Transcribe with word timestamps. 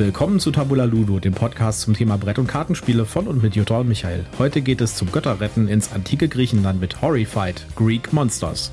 Willkommen 0.00 0.40
zu 0.40 0.50
Tabula 0.50 0.84
Ludo, 0.84 1.20
dem 1.20 1.34
Podcast 1.34 1.82
zum 1.82 1.92
Thema 1.92 2.16
Brett- 2.16 2.38
und 2.38 2.46
Kartenspiele 2.46 3.04
von 3.04 3.26
und 3.26 3.42
mit 3.42 3.54
Jutta 3.54 3.80
und 3.80 3.88
Michael. 3.88 4.24
Heute 4.38 4.62
geht 4.62 4.80
es 4.80 4.96
zum 4.96 5.12
Götterretten 5.12 5.68
ins 5.68 5.92
antike 5.92 6.26
Griechenland 6.26 6.80
mit 6.80 7.02
Horrified 7.02 7.66
Greek 7.76 8.10
Monsters. 8.10 8.72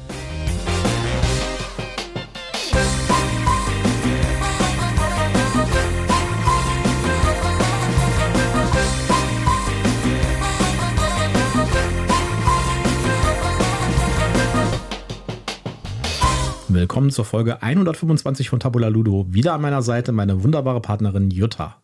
Willkommen 16.97 17.11
zur 17.11 17.25
Folge 17.25 17.61
125 17.61 18.49
von 18.49 18.59
Tabula 18.59 18.87
Ludo. 18.87 19.27
Wieder 19.29 19.53
an 19.53 19.61
meiner 19.61 19.83
Seite 19.83 20.11
meine 20.11 20.43
wunderbare 20.43 20.81
Partnerin 20.81 21.29
Jutta. 21.29 21.79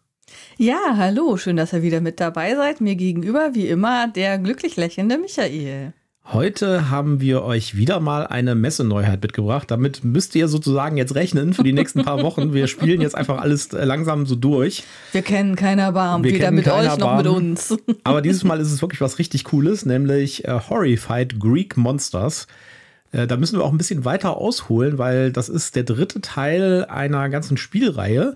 Ja, 0.57 0.95
hallo, 0.97 1.37
schön, 1.37 1.55
dass 1.55 1.71
ihr 1.71 1.83
wieder 1.83 2.01
mit 2.01 2.19
dabei 2.19 2.55
seid. 2.55 2.81
Mir 2.81 2.95
gegenüber, 2.95 3.51
wie 3.53 3.67
immer, 3.67 4.07
der 4.07 4.39
glücklich 4.39 4.75
lächelnde 4.75 5.19
Michael. 5.19 5.93
Heute 6.25 6.89
haben 6.89 7.21
wir 7.21 7.43
euch 7.43 7.77
wieder 7.77 7.99
mal 7.99 8.25
eine 8.25 8.55
Messeneuheit 8.55 9.21
mitgebracht. 9.21 9.69
Damit 9.69 10.03
müsst 10.03 10.33
ihr 10.33 10.47
sozusagen 10.47 10.97
jetzt 10.97 11.13
rechnen 11.13 11.53
für 11.53 11.61
die 11.61 11.73
nächsten 11.73 12.03
paar 12.03 12.23
Wochen. 12.23 12.55
Wir 12.55 12.65
spielen 12.65 12.99
jetzt 12.99 13.13
einfach 13.13 13.39
alles 13.39 13.71
langsam 13.71 14.25
so 14.25 14.35
durch. 14.35 14.83
Wir 15.11 15.21
kennen 15.21 15.55
keiner 15.55 15.91
Barm, 15.91 16.23
weder 16.23 16.49
mit 16.49 16.67
euch 16.67 16.97
noch 16.97 17.17
mit 17.17 17.27
uns. 17.27 17.77
Aber 18.03 18.23
dieses 18.23 18.43
Mal 18.43 18.59
ist 18.59 18.71
es 18.71 18.81
wirklich 18.81 18.99
was 18.99 19.19
richtig 19.19 19.43
Cooles, 19.43 19.85
nämlich 19.85 20.45
äh, 20.45 20.59
Horrified 20.67 21.39
Greek 21.39 21.77
Monsters. 21.77 22.47
Äh, 23.13 23.27
da 23.27 23.37
müssen 23.37 23.57
wir 23.57 23.63
auch 23.63 23.71
ein 23.71 23.77
bisschen 23.77 24.03
weiter 24.03 24.35
ausholen, 24.35 24.97
weil 24.97 25.31
das 25.31 25.47
ist 25.47 25.77
der 25.77 25.83
dritte 25.83 26.19
Teil 26.19 26.85
einer 26.85 27.29
ganzen 27.29 27.55
Spielreihe, 27.55 28.35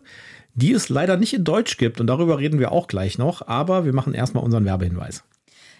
die 0.53 0.71
es 0.71 0.87
leider 0.87 1.17
nicht 1.17 1.33
in 1.33 1.43
Deutsch 1.43 1.77
gibt. 1.77 1.99
Und 1.99 2.07
darüber 2.07 2.37
reden 2.39 2.59
wir 2.59 2.71
auch 2.71 2.87
gleich 2.87 3.17
noch. 3.17 3.45
Aber 3.47 3.83
wir 3.83 3.93
machen 3.93 4.13
erstmal 4.13 4.43
unseren 4.43 4.63
Werbehinweis. 4.63 5.23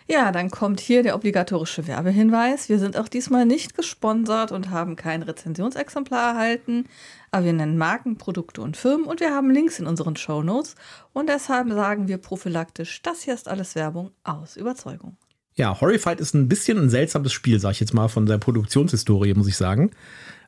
Ja, 0.09 0.31
dann 0.31 0.49
kommt 0.49 0.79
hier 0.79 1.03
der 1.03 1.15
obligatorische 1.15 1.85
Werbehinweis. 1.85 2.69
Wir 2.69 2.79
sind 2.79 2.97
auch 2.97 3.09
diesmal 3.09 3.45
nicht 3.45 3.75
gesponsert 3.75 4.53
und 4.53 4.69
haben 4.69 4.95
kein 4.95 5.21
Rezensionsexemplar 5.21 6.31
erhalten, 6.31 6.85
aber 7.29 7.43
wir 7.43 7.51
nennen 7.51 7.77
Marken, 7.77 8.17
Produkte 8.17 8.61
und 8.61 8.77
Firmen 8.77 9.05
und 9.05 9.19
wir 9.19 9.35
haben 9.35 9.51
Links 9.51 9.79
in 9.79 9.85
unseren 9.85 10.15
Show 10.15 10.43
Notes 10.43 10.75
und 11.11 11.27
deshalb 11.27 11.69
sagen 11.73 12.07
wir 12.07 12.19
prophylaktisch, 12.19 13.01
das 13.01 13.23
hier 13.23 13.33
ist 13.33 13.49
alles 13.49 13.75
Werbung 13.75 14.11
aus 14.23 14.55
Überzeugung. 14.55 15.17
Ja, 15.57 15.81
Horrified 15.81 16.19
ist 16.19 16.35
ein 16.35 16.47
bisschen 16.47 16.77
ein 16.77 16.89
seltsames 16.89 17.33
Spiel, 17.33 17.59
sag 17.59 17.71
ich 17.71 17.79
jetzt 17.79 17.93
mal, 17.93 18.07
von 18.07 18.27
der 18.27 18.37
Produktionshistorie, 18.37 19.33
muss 19.33 19.47
ich 19.47 19.57
sagen. 19.57 19.91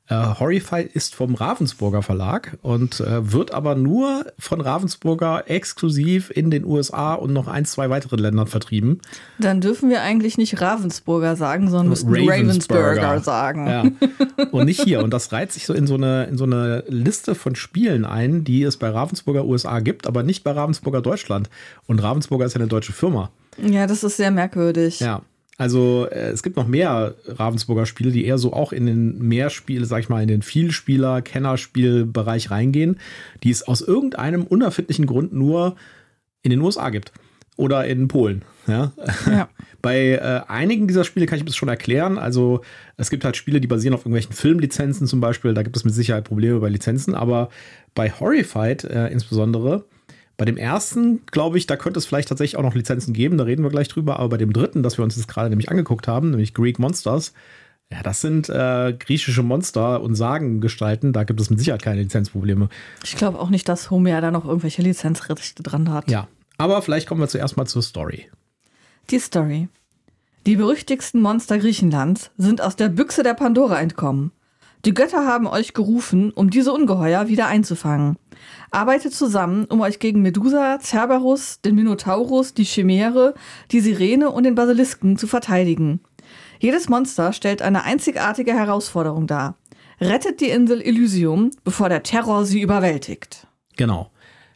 Äh, 0.08 0.16
Horrified 0.40 0.92
ist 0.96 1.14
vom 1.14 1.36
Ravensburger 1.36 2.02
Verlag 2.02 2.58
und 2.64 3.00
äh, 3.00 3.32
wird 3.32 3.54
aber 3.54 3.76
nur 3.76 4.26
von 4.40 4.60
Ravensburger 4.60 5.44
exklusiv 5.48 6.32
in 6.34 6.50
den 6.50 6.66
USA 6.66 7.14
und 7.14 7.32
noch 7.32 7.48
ein, 7.48 7.66
zwei 7.66 7.92
weiteren 7.92 8.18
Ländern 8.18 8.48
vertrieben. 8.48 9.02
Dann 9.38 9.62
dürfen 9.62 9.90
wir 9.92 10.02
eigentlich 10.02 10.40
nicht 10.40 10.62
Ravensburger 10.62 11.36
sagen, 11.36 11.70
sondern 11.70 11.90
müssen 11.90 12.10
Ravensburger, 12.10 12.98
Ravensburger 12.98 13.20
sagen. 13.20 13.68
Ja. 13.68 13.84
Und 14.52 14.66
nicht 14.66 14.82
hier. 14.82 15.04
Und 15.04 15.12
das 15.12 15.32
reiht 15.32 15.52
sich 15.52 15.68
so 15.68 15.74
in 15.74 15.86
so, 15.86 15.94
eine, 15.96 16.26
in 16.26 16.38
so 16.38 16.46
eine 16.46 16.84
Liste 16.88 17.36
von 17.36 17.56
Spielen 17.56 18.04
ein, 18.04 18.44
die 18.44 18.64
es 18.64 18.78
bei 18.78 18.90
Ravensburger 18.90 19.46
USA 19.46 19.80
gibt, 19.80 20.08
aber 20.08 20.24
nicht 20.24 20.44
bei 20.44 20.52
Ravensburger 20.52 21.02
Deutschland. 21.02 21.52
Und 21.86 22.02
Ravensburger 22.02 22.46
ist 22.46 22.54
ja 22.54 22.62
eine 22.62 22.68
deutsche 22.68 22.94
Firma. 22.94 23.30
Ja, 23.64 23.88
das 23.88 24.04
ist 24.04 24.18
sehr 24.18 24.32
merkwürdig. 24.32 25.00
Ja. 25.00 25.22
Also 25.60 26.08
äh, 26.10 26.30
es 26.30 26.42
gibt 26.42 26.56
noch 26.56 26.68
mehr 26.68 27.16
Ravensburger 27.28 27.86
Spiele, 27.86 28.12
die 28.12 28.26
eher 28.26 28.38
so 28.38 28.54
auch 28.54 28.72
in 28.72 28.86
den 28.86 29.20
Mehrspiel, 29.20 29.84
sag 29.84 30.00
ich 30.00 30.10
mal, 30.10 30.22
in 30.22 30.30
den 30.30 30.42
Vielspieler, 30.42 31.22
Kennerspielbereich 31.22 32.50
reingehen, 32.50 32.98
die 33.44 33.52
es 33.52 33.68
aus 33.68 33.82
irgendeinem 33.82 34.44
unerfindlichen 34.44 35.06
Grund 35.06 35.34
nur 35.34 35.76
in 36.44 36.52
den 36.52 36.62
USA 36.62 36.90
gibt. 36.90 37.12
Oder 37.58 37.86
in 37.86 38.08
Polen. 38.08 38.44
Ja. 38.68 38.94
ja. 39.26 39.50
Bei 39.82 40.12
äh, 40.12 40.42
einigen 40.48 40.88
dieser 40.88 41.04
Spiele 41.04 41.26
kann 41.26 41.40
ich 41.40 41.46
das 41.46 41.58
schon 41.58 41.68
erklären. 41.68 42.18
Also 42.18 42.62
es 42.96 43.10
gibt 43.10 43.26
halt 43.26 43.36
Spiele, 43.36 43.60
die 43.60 43.68
basieren 43.68 43.94
auf 43.94 44.02
irgendwelchen 44.02 44.32
Filmlizenzen 44.32 45.08
zum 45.08 45.20
Beispiel. 45.20 45.54
Da 45.54 45.64
gibt 45.64 45.76
es 45.76 45.84
mit 45.84 45.94
Sicherheit 45.94 46.24
Probleme 46.24 46.60
bei 46.60 46.70
Lizenzen. 46.70 47.16
Aber 47.16 47.50
bei 47.96 48.12
Horrified 48.12 48.86
äh, 48.86 49.08
insbesondere 49.08 49.84
bei 50.40 50.46
dem 50.46 50.56
ersten, 50.56 51.26
glaube 51.26 51.58
ich, 51.58 51.68
da 51.68 51.76
könnte 51.76 52.00
es 52.00 52.06
vielleicht 52.06 52.30
tatsächlich 52.30 52.58
auch 52.58 52.64
noch 52.64 52.74
Lizenzen 52.74 53.14
geben, 53.14 53.38
da 53.38 53.44
reden 53.44 53.62
wir 53.62 53.70
gleich 53.70 53.90
drüber. 53.90 54.20
Aber 54.20 54.30
bei 54.30 54.38
dem 54.38 54.54
dritten, 54.54 54.84
das 54.84 54.98
wir 54.98 55.04
uns 55.04 55.18
jetzt 55.18 55.28
gerade 55.28 55.50
nämlich 55.50 55.70
angeguckt 55.70 56.08
haben, 56.08 56.32
nämlich 56.32 56.54
Greek 56.54 56.80
Monsters, 56.80 57.34
ja, 57.92 58.02
das 58.04 58.22
sind 58.22 58.48
äh, 58.48 58.96
griechische 58.98 59.44
Monster 59.44 60.02
und 60.02 60.16
Sagengestalten. 60.16 61.12
Da 61.12 61.26
gibt 61.26 61.42
es 61.42 61.50
mit 61.50 61.60
Sicherheit 61.60 61.82
keine 61.82 62.02
Lizenzprobleme. 62.02 62.70
Ich 63.04 63.18
glaube 63.18 63.38
auch 63.38 63.50
nicht, 63.50 63.68
dass 63.68 63.92
Homer 63.92 64.22
da 64.22 64.32
noch 64.32 64.46
irgendwelche 64.46 64.82
Lizenzrechte 64.82 65.62
dran 65.62 65.92
hat. 65.92 66.10
Ja, 66.10 66.30
aber 66.58 66.82
vielleicht 66.82 67.10
kommen 67.10 67.20
wir 67.20 67.28
zuerst 67.28 67.58
mal 67.58 67.66
zur 67.66 67.82
Story. 67.82 68.30
Die 69.10 69.20
Story. 69.20 69.68
Die 70.46 70.56
berüchtigsten 70.56 71.22
Monster 71.22 71.58
Griechenlands 71.58 72.32
sind 72.38 72.62
aus 72.62 72.78
der 72.78 72.88
Büchse 72.88 73.24
der 73.24 73.34
Pandora 73.34 73.82
entkommen. 73.82 74.32
Die 74.86 74.94
Götter 74.94 75.26
haben 75.26 75.46
euch 75.46 75.74
gerufen, 75.74 76.32
um 76.32 76.50
diese 76.50 76.72
Ungeheuer 76.72 77.28
wieder 77.28 77.48
einzufangen. 77.48 78.18
Arbeitet 78.72 79.14
zusammen, 79.14 79.66
um 79.66 79.82
euch 79.82 80.00
gegen 80.00 80.22
Medusa, 80.22 80.80
Cerberus, 80.80 81.60
den 81.60 81.76
Minotaurus, 81.76 82.54
die 82.54 82.64
Chimäre, 82.64 83.34
die 83.72 83.82
Sirene 83.82 84.30
und 84.30 84.44
den 84.44 84.56
Basilisken 84.56 85.18
zu 85.18 85.28
verteidigen. 85.28 86.00
Jedes 86.60 86.88
Monster 86.88 87.34
stellt 87.34 87.62
eine 87.62 87.84
einzigartige 87.84 88.54
Herausforderung 88.54 89.28
dar. 89.28 89.58
Rettet 90.00 90.40
die 90.40 90.50
Insel 90.50 90.82
Elysium, 90.82 91.52
bevor 91.66 91.90
der 91.90 92.04
Terror 92.04 92.46
sie 92.46 92.62
überwältigt. 92.62 93.48
Genau. 93.76 94.12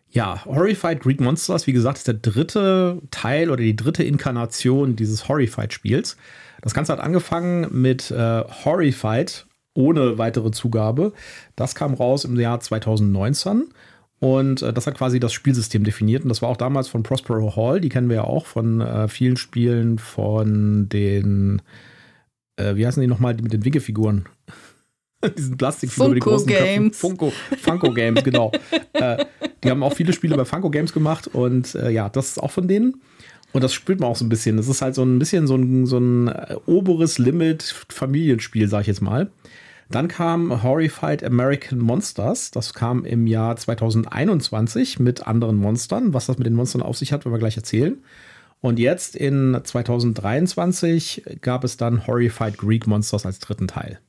Ja, 0.10 0.46
Horrified 0.46 1.02
Greek 1.02 1.20
Monsters, 1.20 1.68
wie 1.68 1.74
gesagt, 1.74 1.98
ist 1.98 2.08
der 2.08 2.14
dritte 2.14 3.02
Teil 3.12 3.50
oder 3.50 3.62
die 3.62 3.76
dritte 3.76 4.04
Inkarnation 4.04 4.96
dieses 4.96 5.28
Horrified-Spiels. 5.28 6.16
Das 6.62 6.74
Ganze 6.74 6.94
hat 6.94 7.00
angefangen 7.00 7.68
mit 7.72 8.12
äh, 8.12 8.44
Horrified 8.64 9.48
ohne 9.74 10.18
weitere 10.18 10.52
Zugabe. 10.52 11.14
Das 11.56 11.76
kam 11.76 11.94
raus 11.94 12.26
im 12.26 12.40
Jahr 12.40 12.60
2019. 12.60 13.66
Und 14.20 14.62
äh, 14.62 14.72
das 14.72 14.88
hat 14.88 14.98
quasi 14.98 15.20
das 15.20 15.34
Spielsystem 15.34 15.84
definiert. 15.84 16.24
Und 16.24 16.30
das 16.30 16.42
war 16.42 16.50
auch 16.50 16.58
damals 16.58 16.88
von 16.88 17.04
Prospero 17.04 17.56
Hall. 17.56 17.82
Die 17.82 17.90
kennen 17.90 18.08
wir 18.08 18.16
ja 18.16 18.24
auch 18.24 18.46
von 18.46 18.80
äh, 18.80 19.10
vielen 19.10 19.36
Spielen 19.36 20.00
von 20.00 20.88
den, 20.88 21.62
äh, 22.56 22.76
wie 22.76 22.88
heißen 22.88 23.02
die 23.02 23.08
nochmal, 23.08 23.36
mit 23.36 23.52
den 23.52 23.66
Wiggefiguren? 23.66 24.26
Diesen 25.38 25.58
Plastikfiguren, 25.58 26.14
die 26.14 26.20
großen 26.22 26.48
Games. 26.48 27.00
Köpfe. 27.00 27.18
Funko, 27.18 27.34
Funko 27.62 27.94
Games, 27.94 28.24
genau. 28.24 28.52
Äh, 28.94 29.26
die 29.64 29.72
haben 29.72 29.82
auch 29.82 29.94
viele 29.94 30.14
Spiele 30.14 30.38
bei 30.38 30.46
Funko 30.46 30.70
Games 30.70 30.94
gemacht. 30.94 31.28
Und 31.28 31.74
äh, 31.74 31.90
ja, 31.90 32.10
das 32.10 32.28
ist 32.28 32.38
auch 32.38 32.52
von 32.52 32.68
denen. 32.68 33.02
Und 33.52 33.64
das 33.64 33.74
spürt 33.74 34.00
man 34.00 34.10
auch 34.10 34.16
so 34.16 34.24
ein 34.24 34.30
bisschen. 34.30 34.56
Das 34.56 34.68
ist 34.68 34.82
halt 34.84 34.94
so 34.96 35.04
ein 35.04 35.20
bisschen 35.20 35.48
so 35.48 35.56
ein, 35.56 35.86
so 35.88 35.98
ein 35.98 36.28
äh, 36.28 36.56
oberes 36.68 37.18
Limit 37.18 37.64
Familienspiel, 37.90 38.68
sag 38.68 38.82
ich 38.82 38.88
jetzt 38.88 39.02
mal. 39.02 39.32
Dann 39.90 40.08
kam 40.08 40.64
Horrified 40.64 41.24
American 41.24 41.80
Monsters. 41.80 42.52
Das 42.52 42.74
kam 42.74 43.06
im 43.06 43.28
Jahr 43.28 43.56
2021 43.56 45.00
mit 45.00 45.28
anderen 45.28 45.58
Monstern. 45.58 46.14
Was 46.14 46.28
das 46.28 46.38
mit 46.38 46.48
den 46.48 46.56
Monstern 46.56 46.82
auf 46.82 46.98
sich 46.98 47.14
hat, 47.14 47.26
werden 47.26 47.34
wir 47.34 47.40
gleich 47.40 47.58
erzählen. 47.58 48.02
Und 48.62 48.80
jetzt 48.80 49.16
in 49.16 49.60
2023 49.62 51.24
gab 51.42 51.64
es 51.66 51.76
dann 51.76 52.08
Horrified 52.08 52.58
Greek 52.58 52.88
Monsters 52.88 53.26
als 53.26 53.40
dritten 53.40 53.68
Teil. 53.68 54.00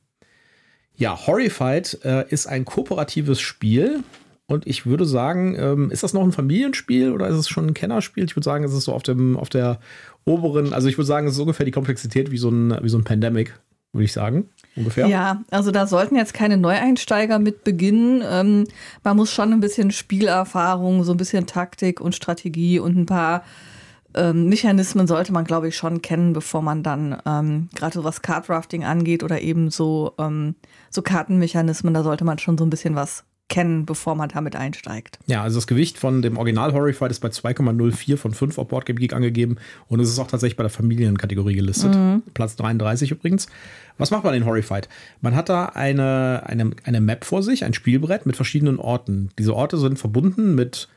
Ja, 0.95 1.27
Horrified 1.27 1.99
äh, 2.05 2.25
ist 2.29 2.47
ein 2.47 2.63
kooperatives 2.63 3.41
Spiel. 3.41 4.03
Und 4.47 4.67
ich 4.67 4.85
würde 4.85 5.05
sagen, 5.05 5.55
ähm, 5.59 5.91
ist 5.91 6.03
das 6.03 6.13
noch 6.13 6.23
ein 6.23 6.31
Familienspiel 6.31 7.11
oder 7.11 7.27
ist 7.27 7.35
es 7.35 7.49
schon 7.49 7.67
ein 7.67 7.73
Kennerspiel? 7.73 8.25
Ich 8.25 8.35
würde 8.35 8.45
sagen, 8.45 8.63
es 8.63 8.73
ist 8.73 8.85
so 8.85 8.93
auf, 8.93 9.03
dem, 9.03 9.37
auf 9.37 9.49
der 9.49 9.79
oberen, 10.23 10.71
also 10.71 10.87
ich 10.87 10.97
würde 10.97 11.07
sagen, 11.07 11.27
es 11.27 11.33
ist 11.33 11.39
ungefähr 11.39 11.65
die 11.65 11.71
Komplexität 11.71 12.31
wie 12.31 12.37
so 12.37 12.49
ein, 12.49 12.77
wie 12.81 12.89
so 12.89 12.97
ein 12.97 13.03
Pandemic, 13.03 13.59
würde 13.95 14.05
ich 14.05 14.13
sagen 14.13 14.49
ungefähr? 14.75 15.07
Ja, 15.07 15.43
also 15.49 15.71
da 15.71 15.87
sollten 15.87 16.15
jetzt 16.15 16.33
keine 16.33 16.57
Neueinsteiger 16.57 17.39
mit 17.39 17.63
beginnen. 17.63 18.21
Ähm, 18.29 18.65
man 19.03 19.17
muss 19.17 19.31
schon 19.31 19.53
ein 19.53 19.61
bisschen 19.61 19.91
Spielerfahrung, 19.91 21.03
so 21.03 21.13
ein 21.13 21.17
bisschen 21.17 21.47
Taktik 21.47 22.01
und 22.01 22.13
Strategie 22.13 22.79
und 22.79 22.97
ein 22.97 23.05
paar 23.05 23.43
ähm, 24.13 24.47
Mechanismen 24.47 25.07
sollte 25.07 25.33
man, 25.33 25.45
glaube 25.45 25.67
ich, 25.67 25.75
schon 25.75 26.01
kennen, 26.01 26.33
bevor 26.33 26.61
man 26.61 26.83
dann 26.83 27.21
ähm, 27.25 27.69
gerade 27.75 27.93
so 27.93 28.03
was 28.03 28.21
Card-Drafting 28.21 28.83
angeht 28.83 29.23
oder 29.23 29.41
eben 29.41 29.69
so, 29.69 30.13
ähm, 30.19 30.55
so 30.89 31.01
Kartenmechanismen, 31.01 31.93
da 31.93 32.03
sollte 32.03 32.23
man 32.23 32.37
schon 32.37 32.57
so 32.57 32.65
ein 32.65 32.69
bisschen 32.69 32.95
was 32.95 33.23
kennen, 33.47 33.85
bevor 33.85 34.15
man 34.15 34.29
damit 34.29 34.55
einsteigt. 34.55 35.19
Ja, 35.27 35.43
also 35.43 35.57
das 35.57 35.67
Gewicht 35.67 35.97
von 35.99 36.21
dem 36.21 36.37
Original 36.37 36.73
Horrified 36.73 37.11
ist 37.11 37.19
bei 37.19 37.27
2,04 37.27 38.17
von 38.17 38.33
5 38.33 38.57
auf 38.57 38.67
Boardgame 38.67 38.99
Geek 38.99 39.13
angegeben 39.13 39.57
und 39.87 39.99
es 39.99 40.09
ist 40.09 40.19
auch 40.19 40.27
tatsächlich 40.27 40.57
bei 40.57 40.63
der 40.63 40.71
Familienkategorie 40.71 41.55
gelistet. 41.55 41.95
Mhm. 41.95 42.23
Platz 42.33 42.55
33 42.55 43.11
übrigens. 43.11 43.47
Was 43.97 44.11
macht 44.11 44.23
man 44.23 44.33
in 44.33 44.45
Horrified? 44.45 44.89
Man 45.21 45.35
hat 45.35 45.49
da 45.49 45.67
eine, 45.67 46.43
eine, 46.45 46.71
eine 46.83 47.01
Map 47.01 47.23
vor 47.23 47.43
sich, 47.43 47.63
ein 47.63 47.73
Spielbrett 47.73 48.25
mit 48.25 48.35
verschiedenen 48.35 48.77
Orten. 48.79 49.29
Diese 49.37 49.55
Orte 49.55 49.77
sind 49.77 49.99
verbunden 49.99 50.55
mit 50.55 50.89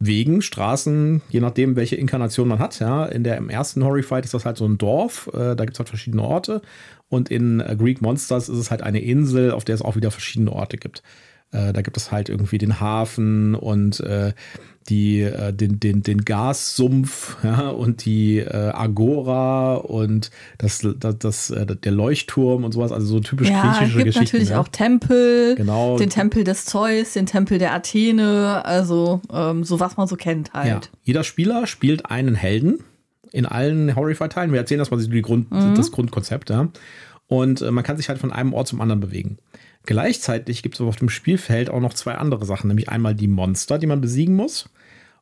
Wegen, 0.00 0.42
Straßen, 0.42 1.22
je 1.28 1.40
nachdem, 1.40 1.74
welche 1.74 1.96
Inkarnation 1.96 2.46
man 2.46 2.60
hat. 2.60 2.78
Ja, 2.78 3.06
in 3.06 3.24
der 3.24 3.36
im 3.36 3.50
ersten 3.50 3.84
Horrified 3.84 4.24
ist 4.24 4.32
das 4.32 4.44
halt 4.44 4.56
so 4.56 4.64
ein 4.64 4.78
Dorf, 4.78 5.28
äh, 5.34 5.56
da 5.56 5.64
gibt 5.64 5.72
es 5.72 5.78
halt 5.80 5.88
verschiedene 5.88 6.22
Orte. 6.22 6.62
Und 7.08 7.30
in 7.30 7.58
äh, 7.58 7.74
Greek 7.76 8.00
Monsters 8.00 8.48
ist 8.48 8.58
es 8.58 8.70
halt 8.70 8.82
eine 8.82 9.00
Insel, 9.00 9.50
auf 9.50 9.64
der 9.64 9.74
es 9.74 9.82
auch 9.82 9.96
wieder 9.96 10.12
verschiedene 10.12 10.52
Orte 10.52 10.76
gibt. 10.76 11.02
Äh, 11.50 11.72
da 11.72 11.82
gibt 11.82 11.96
es 11.96 12.12
halt 12.12 12.28
irgendwie 12.28 12.58
den 12.58 12.80
Hafen 12.80 13.54
und 13.54 14.00
äh, 14.00 14.32
die, 14.88 15.20
äh, 15.20 15.52
den, 15.52 15.80
den, 15.80 16.02
den 16.02 16.24
Gassumpf 16.24 17.36
ja, 17.42 17.68
und 17.68 18.04
die 18.04 18.38
äh, 18.38 18.70
Agora 18.72 19.74
und 19.76 20.30
das, 20.58 20.86
das, 20.98 21.18
das, 21.18 21.50
äh, 21.50 21.66
der 21.66 21.92
Leuchtturm 21.92 22.64
und 22.64 22.72
sowas, 22.72 22.92
also 22.92 23.06
so 23.06 23.20
typisch 23.20 23.48
ja, 23.48 23.62
griechische 23.62 23.84
es 23.84 23.92
gibt 23.92 24.04
Geschichten. 24.06 24.24
natürlich 24.24 24.48
ja. 24.50 24.60
auch 24.60 24.68
Tempel, 24.68 25.54
Genau. 25.56 25.98
den 25.98 26.10
Tempel 26.10 26.44
des 26.44 26.64
Zeus, 26.64 27.12
den 27.12 27.26
Tempel 27.26 27.58
der 27.58 27.74
Athene, 27.74 28.64
also 28.64 29.20
ähm, 29.32 29.64
so 29.64 29.80
was 29.80 29.96
man 29.96 30.06
so 30.06 30.16
kennt 30.16 30.52
halt. 30.52 30.68
Ja. 30.68 30.80
Jeder 31.04 31.24
Spieler 31.24 31.66
spielt 31.66 32.10
einen 32.10 32.34
Helden 32.34 32.80
in 33.30 33.44
allen 33.46 33.94
Horrify-Teilen. 33.94 34.52
Wir 34.52 34.60
erzählen 34.60 34.78
das 34.78 34.90
mal 34.90 34.98
die 34.98 35.22
Grund, 35.22 35.48
das 35.76 35.92
Grundkonzept, 35.92 36.48
ja. 36.48 36.68
Und 37.28 37.62
äh, 37.62 37.70
man 37.70 37.84
kann 37.84 37.96
sich 37.96 38.08
halt 38.08 38.18
von 38.18 38.32
einem 38.32 38.52
Ort 38.52 38.68
zum 38.68 38.80
anderen 38.80 39.00
bewegen. 39.00 39.38
Gleichzeitig 39.86 40.62
gibt 40.62 40.74
es 40.74 40.80
auf 40.80 40.96
dem 40.96 41.08
Spielfeld 41.08 41.70
auch 41.70 41.80
noch 41.80 41.94
zwei 41.94 42.14
andere 42.14 42.44
Sachen, 42.44 42.68
nämlich 42.68 42.88
einmal 42.88 43.14
die 43.14 43.28
Monster, 43.28 43.78
die 43.78 43.86
man 43.86 44.00
besiegen 44.00 44.34
muss. 44.34 44.68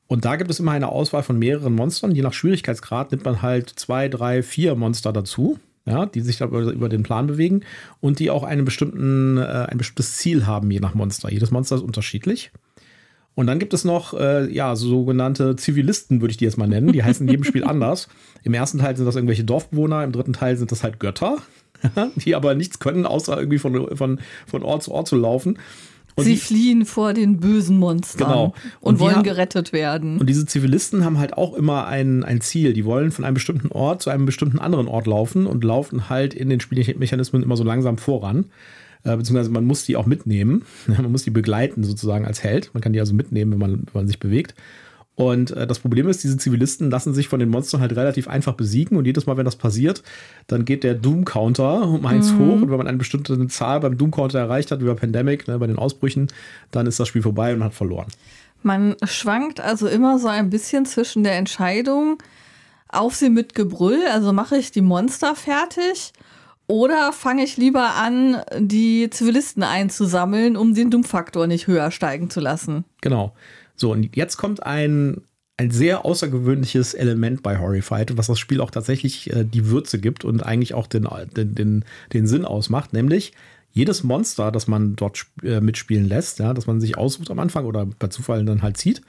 Und 0.08 0.24
da 0.24 0.36
gibt 0.36 0.50
es 0.50 0.60
immer 0.60 0.72
eine 0.72 0.88
Auswahl 0.88 1.22
von 1.22 1.38
mehreren 1.38 1.74
Monstern. 1.74 2.14
Je 2.14 2.22
nach 2.22 2.32
Schwierigkeitsgrad 2.32 3.10
nimmt 3.10 3.24
man 3.24 3.42
halt 3.42 3.68
zwei, 3.68 4.08
drei, 4.08 4.42
vier 4.42 4.76
Monster 4.76 5.12
dazu, 5.12 5.58
ja, 5.84 6.06
die 6.06 6.20
sich 6.20 6.40
über, 6.40 6.60
über 6.60 6.88
den 6.88 7.02
Plan 7.02 7.26
bewegen 7.26 7.62
und 8.00 8.20
die 8.20 8.30
auch 8.30 8.44
einen 8.44 8.64
bestimmten, 8.64 9.36
äh, 9.36 9.66
ein 9.68 9.78
bestimmtes 9.78 10.16
Ziel 10.16 10.46
haben, 10.46 10.70
je 10.70 10.80
nach 10.80 10.94
Monster. 10.94 11.30
Jedes 11.30 11.50
Monster 11.50 11.76
ist 11.76 11.82
unterschiedlich. 11.82 12.52
Und 13.34 13.46
dann 13.48 13.58
gibt 13.58 13.74
es 13.74 13.84
noch, 13.84 14.14
äh, 14.14 14.50
ja, 14.50 14.76
sogenannte 14.76 15.56
Zivilisten, 15.56 16.22
würde 16.22 16.30
ich 16.30 16.38
die 16.38 16.44
jetzt 16.44 16.56
mal 16.56 16.66
nennen. 16.66 16.92
Die 16.92 17.04
heißen 17.04 17.26
in 17.26 17.30
jedem 17.30 17.44
Spiel 17.44 17.64
anders. 17.68 18.08
Im 18.42 18.54
ersten 18.54 18.78
Teil 18.78 18.96
sind 18.96 19.06
das 19.06 19.16
irgendwelche 19.16 19.44
Dorfbewohner, 19.44 20.04
im 20.04 20.12
dritten 20.12 20.32
Teil 20.32 20.56
sind 20.56 20.72
das 20.72 20.82
halt 20.82 20.98
Götter, 21.00 21.36
die 22.16 22.34
aber 22.34 22.54
nichts 22.54 22.78
können, 22.78 23.06
außer 23.06 23.36
irgendwie 23.38 23.58
von, 23.58 23.96
von, 23.96 24.20
von 24.46 24.62
Ort 24.62 24.82
zu 24.82 24.92
Ort 24.92 25.08
zu 25.08 25.16
laufen. 25.16 25.58
Und 26.18 26.24
Sie 26.24 26.32
die, 26.32 26.38
fliehen 26.38 26.86
vor 26.86 27.12
den 27.12 27.40
bösen 27.40 27.76
Monstern 27.78 28.26
Genau. 28.28 28.44
und, 28.80 28.94
Und 28.94 29.00
wollen 29.00 29.16
haben- 29.16 29.22
gerettet 29.22 29.74
werden. 29.74 30.16
und 30.18 30.26
diese 30.26 30.46
Zivilisten 30.46 31.04
haben 31.04 31.18
halt 31.18 31.34
auch 31.34 31.52
immer 31.52 31.86
ein, 31.88 32.24
ein 32.24 32.40
Ziel. 32.40 32.72
Die 32.72 32.86
wollen 32.86 33.10
von 33.10 33.26
einem 33.26 33.34
bestimmten 33.34 33.68
Ort 33.70 34.00
zu 34.00 34.08
einem 34.08 34.24
bestimmten 34.24 34.58
anderen 34.58 34.88
Ort 34.88 35.06
laufen 35.06 35.46
und 35.46 35.62
laufen 35.62 36.08
halt 36.08 36.32
in 36.32 36.48
den 36.48 36.60
Spielmechanismen 36.60 37.42
immer 37.42 37.56
so 37.58 37.64
langsam 37.64 37.98
voran. 37.98 38.46
Äh, 39.04 39.14
beziehungsweise 39.18 39.50
man 39.50 39.66
muss 39.66 39.84
die 39.84 39.94
auch 39.96 40.06
mitnehmen. 40.06 40.62
man 40.86 41.12
muss 41.12 41.24
die 41.24 41.30
begleiten 41.30 41.84
sozusagen 41.84 42.24
als 42.24 42.42
Held. 42.42 42.70
Man 42.72 42.80
kann 42.80 42.94
die 42.94 43.00
also 43.00 43.12
mitnehmen, 43.12 43.52
wenn 43.52 43.58
man, 43.58 43.72
wenn 43.72 43.84
man 43.92 44.06
sich 44.08 44.18
bewegt. 44.18 44.54
Und 45.16 45.50
äh, 45.50 45.66
das 45.66 45.78
Problem 45.78 46.08
ist, 46.08 46.22
diese 46.22 46.36
Zivilisten 46.36 46.90
lassen 46.90 47.14
sich 47.14 47.28
von 47.28 47.40
den 47.40 47.48
Monstern 47.48 47.80
halt 47.80 47.96
relativ 47.96 48.28
einfach 48.28 48.52
besiegen. 48.52 48.96
Und 48.98 49.06
jedes 49.06 49.26
Mal, 49.26 49.36
wenn 49.38 49.46
das 49.46 49.56
passiert, 49.56 50.02
dann 50.46 50.64
geht 50.66 50.84
der 50.84 50.94
Doom-Counter 50.94 51.88
um 51.88 52.04
eins 52.04 52.34
hoch. 52.34 52.60
Und 52.60 52.70
wenn 52.70 52.76
man 52.76 52.86
eine 52.86 52.98
bestimmte 52.98 53.48
Zahl 53.48 53.80
beim 53.80 53.96
Doom-Counter 53.96 54.38
erreicht 54.38 54.70
hat, 54.70 54.80
wie 54.80 54.84
bei 54.84 54.94
Pandemic, 54.94 55.48
ne, 55.48 55.58
bei 55.58 55.66
den 55.66 55.78
Ausbrüchen, 55.78 56.28
dann 56.70 56.86
ist 56.86 57.00
das 57.00 57.08
Spiel 57.08 57.22
vorbei 57.22 57.52
und 57.52 57.60
man 57.60 57.68
hat 57.68 57.74
verloren. 57.74 58.08
Man 58.62 58.96
schwankt 59.04 59.60
also 59.60 59.88
immer 59.88 60.18
so 60.18 60.28
ein 60.28 60.50
bisschen 60.50 60.84
zwischen 60.84 61.24
der 61.24 61.36
Entscheidung, 61.36 62.22
auf 62.88 63.14
sie 63.14 63.30
mit 63.30 63.54
Gebrüll, 63.54 64.00
also 64.12 64.32
mache 64.32 64.56
ich 64.56 64.70
die 64.70 64.80
Monster 64.80 65.34
fertig 65.34 66.12
oder 66.66 67.12
fange 67.12 67.44
ich 67.44 67.56
lieber 67.56 67.94
an, 67.94 68.42
die 68.58 69.08
Zivilisten 69.10 69.62
einzusammeln, 69.62 70.56
um 70.56 70.74
den 70.74 70.90
Dummfaktor 70.90 71.46
nicht 71.46 71.66
höher 71.66 71.90
steigen 71.90 72.28
zu 72.28 72.40
lassen. 72.40 72.84
Genau. 73.00 73.34
So, 73.76 73.92
und 73.92 74.16
jetzt 74.16 74.36
kommt 74.36 74.64
ein, 74.64 75.22
ein 75.56 75.70
sehr 75.70 76.04
außergewöhnliches 76.04 76.94
Element 76.94 77.42
bei 77.42 77.58
Horrified, 77.58 78.16
was 78.16 78.26
das 78.26 78.38
Spiel 78.38 78.60
auch 78.60 78.70
tatsächlich 78.70 79.32
äh, 79.32 79.44
die 79.44 79.66
Würze 79.68 79.98
gibt 79.98 80.24
und 80.24 80.44
eigentlich 80.44 80.74
auch 80.74 80.86
den, 80.86 81.06
den, 81.36 81.54
den, 81.54 81.84
den 82.12 82.26
Sinn 82.26 82.44
ausmacht, 82.44 82.92
nämlich 82.92 83.32
jedes 83.72 84.02
Monster, 84.02 84.50
das 84.50 84.68
man 84.68 84.96
dort 84.96 85.26
äh, 85.42 85.60
mitspielen 85.60 86.08
lässt, 86.08 86.38
ja, 86.38 86.54
das 86.54 86.66
man 86.66 86.80
sich 86.80 86.96
aussucht 86.96 87.30
am 87.30 87.38
Anfang 87.38 87.66
oder 87.66 87.84
per 87.86 88.08
Zufall 88.08 88.42
dann 88.44 88.62
halt 88.62 88.78
zieht, 88.78 89.02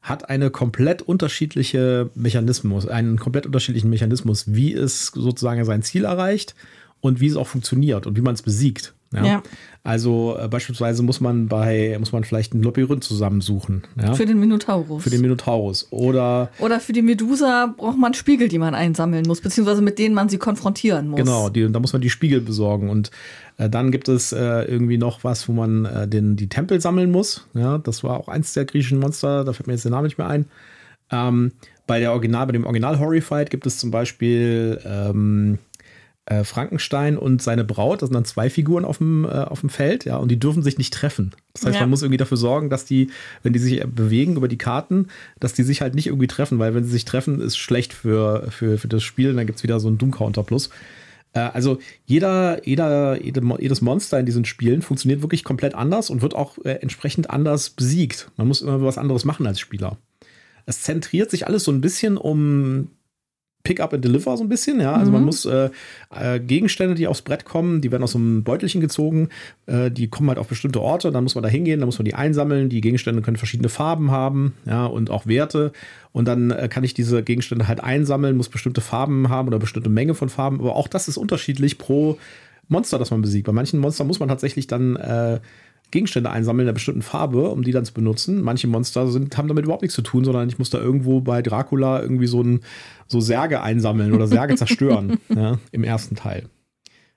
hat 0.00 0.30
eine 0.30 0.50
komplett 0.50 1.02
unterschiedliche 1.02 2.10
Mechanismus, 2.14 2.86
einen 2.86 3.18
komplett 3.18 3.46
unterschiedlichen 3.46 3.90
Mechanismus, 3.90 4.54
wie 4.54 4.72
es 4.72 5.08
sozusagen 5.08 5.64
sein 5.64 5.82
Ziel 5.82 6.04
erreicht 6.04 6.54
und 7.00 7.18
wie 7.18 7.26
es 7.26 7.36
auch 7.36 7.48
funktioniert 7.48 8.06
und 8.06 8.16
wie 8.16 8.20
man 8.20 8.34
es 8.34 8.42
besiegt. 8.42 8.94
Ja? 9.16 9.26
Ja. 9.26 9.42
Also 9.82 10.36
äh, 10.36 10.48
beispielsweise 10.48 11.04
muss 11.04 11.20
man 11.20 11.46
bei, 11.46 11.96
muss 12.00 12.10
man 12.10 12.24
vielleicht 12.24 12.52
einen 12.52 12.64
Labyrinth 12.64 13.04
zusammensuchen, 13.04 13.84
ja? 14.00 14.14
Für 14.14 14.26
den 14.26 14.40
Minotaurus. 14.40 15.04
für 15.04 15.10
den 15.10 15.20
Minotaurus. 15.20 15.86
Oder 15.90 16.50
oder 16.58 16.80
für 16.80 16.92
die 16.92 17.02
Medusa 17.02 17.72
braucht 17.76 17.96
man 17.96 18.12
Spiegel, 18.12 18.48
die 18.48 18.58
man 18.58 18.74
einsammeln 18.74 19.24
muss, 19.26 19.40
beziehungsweise 19.40 19.82
mit 19.82 20.00
denen 20.00 20.12
man 20.14 20.28
sie 20.28 20.38
konfrontieren 20.38 21.08
muss. 21.08 21.18
genau, 21.18 21.50
die, 21.50 21.70
da 21.70 21.78
muss 21.78 21.92
man 21.92 22.02
die 22.02 22.10
Spiegel 22.10 22.40
besorgen. 22.40 22.90
Und 22.90 23.12
äh, 23.58 23.70
dann 23.70 23.92
gibt 23.92 24.08
es 24.08 24.32
äh, 24.32 24.62
irgendwie 24.62 24.98
noch 24.98 25.22
was, 25.22 25.48
wo 25.48 25.52
man 25.52 25.84
äh, 25.84 26.08
den, 26.08 26.34
die 26.34 26.48
Tempel 26.48 26.80
sammeln 26.80 27.12
muss. 27.12 27.46
Ja, 27.54 27.78
das 27.78 28.02
war 28.02 28.18
auch 28.18 28.26
eins 28.26 28.54
der 28.54 28.64
griechischen 28.64 28.98
Monster, 28.98 29.44
da 29.44 29.52
fällt 29.52 29.68
mir 29.68 29.74
jetzt 29.74 29.84
der 29.84 29.92
Name 29.92 30.08
nicht 30.08 30.18
mehr 30.18 30.28
ein. 30.28 30.46
Ähm, 31.12 31.52
bei 31.86 32.00
der 32.00 32.10
Original, 32.10 32.46
bei 32.46 32.52
dem 32.52 32.64
Original 32.64 32.98
Horrified 32.98 33.50
gibt 33.50 33.66
es 33.66 33.78
zum 33.78 33.92
Beispiel 33.92 34.80
ähm, 34.84 35.58
äh, 36.26 36.44
Frankenstein 36.44 37.16
und 37.16 37.40
seine 37.40 37.64
Braut, 37.64 38.02
das 38.02 38.08
sind 38.08 38.14
dann 38.14 38.24
zwei 38.24 38.50
Figuren 38.50 38.84
auf 38.84 38.98
dem, 38.98 39.24
äh, 39.24 39.28
auf 39.28 39.60
dem 39.60 39.68
Feld, 39.68 40.04
ja, 40.04 40.16
und 40.16 40.28
die 40.30 40.38
dürfen 40.38 40.62
sich 40.62 40.76
nicht 40.76 40.92
treffen. 40.92 41.32
Das 41.54 41.64
heißt, 41.64 41.74
Ja. 41.76 41.80
man 41.82 41.90
muss 41.90 42.02
irgendwie 42.02 42.16
dafür 42.18 42.36
sorgen, 42.36 42.68
dass 42.68 42.84
die, 42.84 43.10
wenn 43.42 43.52
die 43.52 43.58
sich 43.60 43.82
bewegen 43.86 44.36
über 44.36 44.48
die 44.48 44.58
Karten, 44.58 45.06
dass 45.40 45.54
die 45.54 45.62
sich 45.62 45.80
halt 45.80 45.94
nicht 45.94 46.08
irgendwie 46.08 46.26
treffen, 46.26 46.58
weil 46.58 46.74
wenn 46.74 46.84
sie 46.84 46.90
sich 46.90 47.04
treffen, 47.04 47.40
ist 47.40 47.56
schlecht 47.56 47.92
für, 47.92 48.48
für, 48.50 48.76
für 48.76 48.88
das 48.88 49.02
Spiel, 49.02 49.30
und 49.30 49.36
dann 49.36 49.46
gibt 49.46 49.58
es 49.58 49.62
wieder 49.62 49.78
so 49.80 49.88
einen 49.88 49.98
Doom-Counter 49.98 50.42
plus. 50.42 50.70
Äh, 51.32 51.40
Also 51.54 51.78
jeder, 52.06 52.66
jeder, 52.66 53.22
jedes 53.22 53.80
Monster 53.80 54.18
in 54.18 54.26
diesen 54.26 54.44
Spielen 54.44 54.82
funktioniert 54.82 55.22
wirklich 55.22 55.44
komplett 55.44 55.74
anders 55.76 56.10
und 56.10 56.22
wird 56.22 56.34
auch 56.34 56.58
äh, 56.64 56.70
entsprechend 56.80 57.30
anders 57.30 57.70
besiegt. 57.70 58.30
Man 58.36 58.48
muss 58.48 58.62
immer 58.62 58.82
was 58.82 58.98
anderes 58.98 59.24
machen 59.24 59.46
als 59.46 59.60
Spieler. 59.60 59.98
Es 60.68 60.82
zentriert 60.82 61.30
sich 61.30 61.46
alles 61.46 61.62
so 61.62 61.70
ein 61.70 61.80
bisschen 61.80 62.16
um 62.16 62.88
Pick 63.66 63.80
up 63.80 63.92
and 63.92 64.04
deliver 64.04 64.36
so 64.36 64.44
ein 64.44 64.48
bisschen, 64.48 64.80
ja. 64.80 64.94
Also 64.94 65.10
man 65.10 65.24
muss 65.24 65.44
äh, 65.44 65.70
äh, 66.14 66.38
Gegenstände, 66.38 66.94
die 66.94 67.08
aufs 67.08 67.22
Brett 67.22 67.44
kommen, 67.44 67.80
die 67.80 67.90
werden 67.90 68.04
aus 68.04 68.12
so 68.12 68.18
einem 68.18 68.44
Beutelchen 68.44 68.80
gezogen, 68.80 69.30
äh, 69.66 69.90
die 69.90 70.06
kommen 70.06 70.28
halt 70.28 70.38
auf 70.38 70.46
bestimmte 70.46 70.80
Orte, 70.80 71.10
dann 71.10 71.24
muss 71.24 71.34
man 71.34 71.42
da 71.42 71.48
hingehen, 71.48 71.80
dann 71.80 71.88
muss 71.88 71.98
man 71.98 72.04
die 72.04 72.14
einsammeln. 72.14 72.68
Die 72.68 72.80
Gegenstände 72.80 73.22
können 73.22 73.36
verschiedene 73.36 73.68
Farben 73.68 74.12
haben, 74.12 74.54
ja, 74.66 74.86
und 74.86 75.10
auch 75.10 75.26
Werte. 75.26 75.72
Und 76.12 76.28
dann 76.28 76.52
äh, 76.52 76.68
kann 76.68 76.84
ich 76.84 76.94
diese 76.94 77.24
Gegenstände 77.24 77.66
halt 77.66 77.82
einsammeln, 77.82 78.36
muss 78.36 78.48
bestimmte 78.48 78.80
Farben 78.80 79.30
haben 79.30 79.48
oder 79.48 79.58
bestimmte 79.58 79.90
Menge 79.90 80.14
von 80.14 80.28
Farben. 80.28 80.60
Aber 80.60 80.76
auch 80.76 80.86
das 80.86 81.08
ist 81.08 81.16
unterschiedlich 81.16 81.76
pro 81.76 82.18
Monster, 82.68 83.00
das 83.00 83.10
man 83.10 83.20
besiegt. 83.20 83.46
Bei 83.46 83.52
manchen 83.52 83.80
Monstern 83.80 84.06
muss 84.06 84.20
man 84.20 84.28
tatsächlich 84.28 84.68
dann 84.68 84.94
äh, 84.94 85.40
Gegenstände 85.90 86.30
einsammeln 86.30 86.66
in 86.66 86.68
einer 86.68 86.74
bestimmten 86.74 87.02
Farbe, 87.02 87.48
um 87.48 87.62
die 87.62 87.72
dann 87.72 87.84
zu 87.84 87.94
benutzen. 87.94 88.42
Manche 88.42 88.66
Monster 88.66 89.06
sind, 89.08 89.36
haben 89.36 89.48
damit 89.48 89.64
überhaupt 89.64 89.82
nichts 89.82 89.94
zu 89.94 90.02
tun, 90.02 90.24
sondern 90.24 90.48
ich 90.48 90.58
muss 90.58 90.70
da 90.70 90.78
irgendwo 90.78 91.20
bei 91.20 91.42
Dracula 91.42 92.02
irgendwie 92.02 92.26
so, 92.26 92.42
ein, 92.42 92.60
so 93.06 93.20
Särge 93.20 93.62
einsammeln 93.62 94.12
oder 94.12 94.26
Särge 94.26 94.54
zerstören 94.56 95.18
ja, 95.34 95.58
im 95.70 95.84
ersten 95.84 96.16
Teil. 96.16 96.48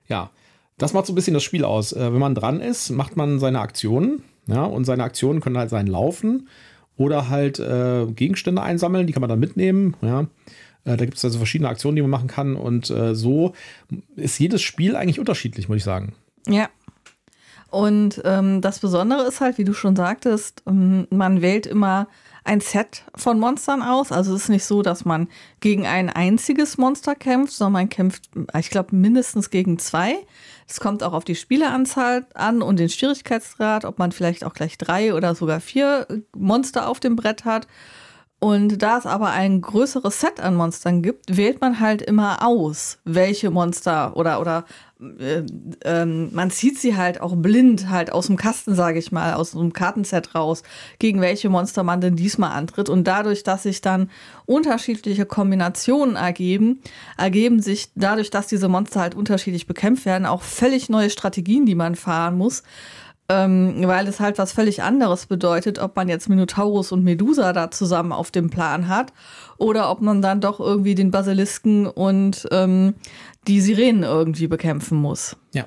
Ja, 0.08 0.30
das 0.78 0.92
macht 0.92 1.06
so 1.06 1.12
ein 1.12 1.16
bisschen 1.16 1.34
das 1.34 1.42
Spiel 1.42 1.64
aus. 1.64 1.92
Äh, 1.92 2.12
wenn 2.12 2.20
man 2.20 2.34
dran 2.34 2.60
ist, 2.60 2.90
macht 2.90 3.16
man 3.16 3.38
seine 3.38 3.60
Aktionen. 3.60 4.22
Ja, 4.46 4.64
und 4.64 4.84
seine 4.84 5.04
Aktionen 5.04 5.40
können 5.40 5.58
halt 5.58 5.70
sein 5.70 5.86
Laufen 5.86 6.48
oder 6.96 7.28
halt 7.28 7.58
äh, 7.60 8.06
Gegenstände 8.06 8.62
einsammeln, 8.62 9.06
die 9.06 9.12
kann 9.12 9.20
man 9.20 9.30
dann 9.30 9.38
mitnehmen. 9.38 9.94
Ja. 10.02 10.22
Äh, 10.84 10.96
da 10.96 11.04
gibt 11.04 11.16
es 11.16 11.24
also 11.24 11.38
verschiedene 11.38 11.68
Aktionen, 11.68 11.96
die 11.96 12.02
man 12.02 12.10
machen 12.10 12.28
kann. 12.28 12.56
Und 12.56 12.90
äh, 12.90 13.14
so 13.14 13.54
ist 14.16 14.38
jedes 14.38 14.62
Spiel 14.62 14.96
eigentlich 14.96 15.20
unterschiedlich, 15.20 15.68
muss 15.68 15.78
ich 15.78 15.84
sagen. 15.84 16.14
Ja. 16.48 16.68
Und 17.70 18.20
ähm, 18.24 18.60
das 18.60 18.80
Besondere 18.80 19.26
ist 19.26 19.40
halt, 19.40 19.58
wie 19.58 19.64
du 19.64 19.72
schon 19.72 19.96
sagtest, 19.96 20.62
ähm, 20.66 21.06
man 21.10 21.40
wählt 21.40 21.66
immer 21.66 22.08
ein 22.44 22.60
Set 22.60 23.04
von 23.14 23.38
Monstern 23.38 23.82
aus. 23.82 24.12
Also 24.12 24.34
es 24.34 24.44
ist 24.44 24.48
nicht 24.48 24.64
so, 24.64 24.82
dass 24.82 25.04
man 25.04 25.28
gegen 25.60 25.86
ein 25.86 26.10
einziges 26.10 26.78
Monster 26.78 27.14
kämpft, 27.14 27.52
sondern 27.52 27.72
man 27.72 27.88
kämpft, 27.88 28.30
ich 28.58 28.70
glaube, 28.70 28.96
mindestens 28.96 29.50
gegen 29.50 29.78
zwei. 29.78 30.16
Es 30.66 30.80
kommt 30.80 31.02
auch 31.02 31.12
auf 31.12 31.24
die 31.24 31.34
Spieleranzahl 31.34 32.26
an 32.34 32.62
und 32.62 32.78
den 32.78 32.88
Schwierigkeitsgrad, 32.88 33.84
ob 33.84 33.98
man 33.98 34.12
vielleicht 34.12 34.44
auch 34.44 34.54
gleich 34.54 34.78
drei 34.78 35.14
oder 35.14 35.34
sogar 35.34 35.60
vier 35.60 36.06
Monster 36.36 36.88
auf 36.88 36.98
dem 36.98 37.14
Brett 37.14 37.44
hat. 37.44 37.66
Und 38.40 38.82
da 38.82 38.96
es 38.96 39.04
aber 39.04 39.30
ein 39.30 39.60
größeres 39.60 40.18
Set 40.18 40.40
an 40.40 40.56
Monstern 40.56 41.02
gibt, 41.02 41.36
wählt 41.36 41.60
man 41.60 41.78
halt 41.78 42.00
immer 42.00 42.44
aus, 42.44 42.98
welche 43.04 43.50
Monster 43.50 44.16
oder 44.16 44.40
oder 44.40 44.64
äh, 45.18 45.42
ähm, 45.84 46.30
man 46.32 46.50
zieht 46.50 46.78
sie 46.78 46.96
halt 46.96 47.20
auch 47.20 47.36
blind 47.36 47.90
halt 47.90 48.10
aus 48.10 48.28
dem 48.28 48.38
Kasten, 48.38 48.74
sage 48.74 48.98
ich 48.98 49.12
mal, 49.12 49.34
aus 49.34 49.50
so 49.50 49.60
einem 49.60 49.74
Kartenset 49.74 50.34
raus, 50.34 50.62
gegen 50.98 51.20
welche 51.20 51.50
Monster 51.50 51.82
man 51.82 52.00
denn 52.00 52.16
diesmal 52.16 52.52
antritt. 52.52 52.88
Und 52.88 53.04
dadurch, 53.04 53.42
dass 53.42 53.64
sich 53.64 53.82
dann 53.82 54.08
unterschiedliche 54.46 55.26
Kombinationen 55.26 56.16
ergeben, 56.16 56.80
ergeben 57.18 57.60
sich 57.60 57.90
dadurch, 57.94 58.30
dass 58.30 58.46
diese 58.46 58.68
Monster 58.68 59.00
halt 59.00 59.14
unterschiedlich 59.14 59.66
bekämpft 59.66 60.06
werden, 60.06 60.24
auch 60.24 60.40
völlig 60.40 60.88
neue 60.88 61.10
Strategien, 61.10 61.66
die 61.66 61.74
man 61.74 61.94
fahren 61.94 62.38
muss 62.38 62.62
ähm, 63.30 63.86
weil 63.86 64.08
es 64.08 64.18
halt 64.18 64.38
was 64.38 64.52
völlig 64.52 64.82
anderes 64.82 65.26
bedeutet, 65.26 65.78
ob 65.78 65.94
man 65.94 66.08
jetzt 66.08 66.28
Minotaurus 66.28 66.90
und 66.90 67.04
Medusa 67.04 67.52
da 67.52 67.70
zusammen 67.70 68.10
auf 68.10 68.32
dem 68.32 68.50
Plan 68.50 68.88
hat 68.88 69.12
oder 69.56 69.88
ob 69.90 70.00
man 70.00 70.20
dann 70.20 70.40
doch 70.40 70.58
irgendwie 70.58 70.96
den 70.96 71.12
Basilisken 71.12 71.86
und 71.86 72.48
ähm, 72.50 72.94
die 73.46 73.60
Sirenen 73.60 74.02
irgendwie 74.02 74.48
bekämpfen 74.48 74.98
muss. 74.98 75.36
Ja. 75.54 75.66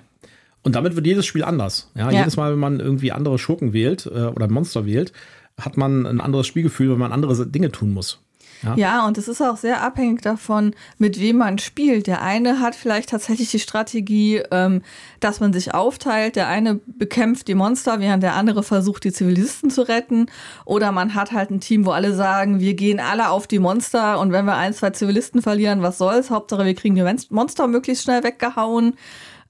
Und 0.61 0.75
damit 0.75 0.95
wird 0.97 1.07
jedes 1.07 1.25
Spiel 1.25 1.43
anders. 1.45 1.89
Ja, 1.95 2.11
Ja. 2.11 2.19
jedes 2.19 2.35
Mal, 2.35 2.51
wenn 2.51 2.59
man 2.59 2.79
irgendwie 2.81 3.13
andere 3.13 3.39
Schurken 3.39 3.71
wählt 3.71 4.05
äh, 4.07 4.25
oder 4.25 4.49
Monster 4.49 4.85
wählt, 4.85 5.13
hat 5.57 5.77
man 5.77 6.05
ein 6.05 6.19
anderes 6.19 6.47
Spielgefühl, 6.47 6.91
wenn 6.91 6.99
man 6.99 7.13
andere 7.13 7.45
Dinge 7.47 7.71
tun 7.71 7.93
muss. 7.93 8.22
Ja. 8.63 8.75
Ja, 8.75 9.05
und 9.07 9.17
es 9.17 9.27
ist 9.27 9.41
auch 9.41 9.57
sehr 9.57 9.81
abhängig 9.81 10.21
davon, 10.21 10.73
mit 10.97 11.19
wem 11.19 11.37
man 11.37 11.57
spielt. 11.57 12.07
Der 12.07 12.21
eine 12.21 12.59
hat 12.59 12.75
vielleicht 12.75 13.09
tatsächlich 13.09 13.51
die 13.51 13.59
Strategie, 13.59 14.41
ähm, 14.51 14.81
dass 15.19 15.39
man 15.39 15.53
sich 15.53 15.73
aufteilt. 15.73 16.35
Der 16.35 16.47
eine 16.47 16.79
bekämpft 16.85 17.47
die 17.47 17.55
Monster, 17.55 17.99
während 17.99 18.23
der 18.23 18.35
andere 18.35 18.63
versucht, 18.63 19.03
die 19.03 19.11
Zivilisten 19.11 19.69
zu 19.69 19.81
retten. 19.81 20.27
Oder 20.65 20.91
man 20.91 21.13
hat 21.15 21.31
halt 21.31 21.51
ein 21.51 21.59
Team, 21.59 21.85
wo 21.85 21.91
alle 21.91 22.13
sagen, 22.13 22.59
wir 22.59 22.73
gehen 22.73 22.99
alle 22.99 23.29
auf 23.29 23.47
die 23.47 23.59
Monster 23.59 24.19
und 24.19 24.31
wenn 24.31 24.45
wir 24.45 24.55
ein, 24.55 24.73
zwei 24.73 24.91
Zivilisten 24.91 25.41
verlieren, 25.41 25.81
was 25.81 25.97
soll's? 25.97 26.29
Hauptsache, 26.29 26.65
wir 26.65 26.75
kriegen 26.75 26.95
die 26.95 27.03
Mon- 27.03 27.19
Monster 27.29 27.67
möglichst 27.67 28.03
schnell 28.03 28.23
weggehauen. 28.23 28.95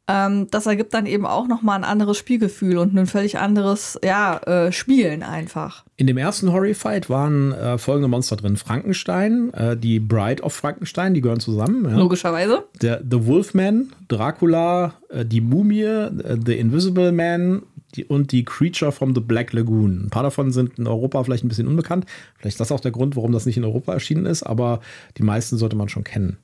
Ähm, 0.08 0.48
das 0.52 0.66
ergibt 0.66 0.94
dann 0.94 1.06
eben 1.06 1.26
auch 1.26 1.48
nochmal 1.48 1.78
ein 1.78 1.86
anderes 1.86 2.18
Spielgefühl 2.18 2.78
und 2.78 2.94
ein 2.94 3.08
völlig 3.08 3.38
anderes, 3.38 3.98
ja, 4.04 4.38
äh, 4.40 4.72
Spielen 4.74 5.24
einfach. 5.24 5.86
In 5.96 6.08
dem 6.08 6.18
ersten 6.18 6.52
Horrified 6.52 7.10
waren 7.10 7.54
äh, 7.54 7.78
folgende 7.78 8.10
Monster 8.10 8.36
drin: 8.36 8.58
Frankenstein, 8.58 9.54
äh, 9.54 9.78
die 9.78 10.02
Bride 10.02 10.44
of 10.44 10.54
Frankenstein, 10.54 11.14
die 11.14 11.22
gehören 11.22 11.40
zusammen. 11.40 11.86
Ja. 11.90 11.98
Logischerweise. 11.98 12.66
Der 12.82 13.02
The 13.10 13.26
Wolfman, 13.28 13.94
Dracula, 14.10 14.94
äh, 15.10 15.26
die 15.26 15.40
Mumie, 15.40 15.84
äh, 15.84 16.38
The 16.46 16.58
Invisible 16.58 17.14
Man 17.14 17.64
die, 17.96 18.06
und 18.06 18.32
die 18.32 18.44
Creature 18.44 18.92
from 18.92 19.16
the 19.16 19.22
Black 19.22 19.54
Lagoon. 19.54 20.06
Ein 20.06 20.10
paar 20.10 20.24
davon 20.24 20.52
sind 20.52 20.78
in 20.78 20.88
Europa 20.88 21.24
vielleicht 21.24 21.46
ein 21.46 21.50
bisschen 21.50 21.68
unbekannt. 21.68 22.06
Vielleicht 22.38 22.56
ist 22.56 22.60
das 22.60 22.72
auch 22.72 22.80
der 22.80 22.92
Grund, 22.92 23.16
warum 23.16 23.32
das 23.32 23.46
nicht 23.46 23.58
in 23.58 23.64
Europa 23.64 23.94
erschienen 23.94 24.26
ist, 24.26 24.44
aber 24.44 24.82
die 25.18 25.24
meisten 25.24 25.58
sollte 25.58 25.76
man 25.76 25.90
schon 25.90 26.04
kennen. 26.04 26.38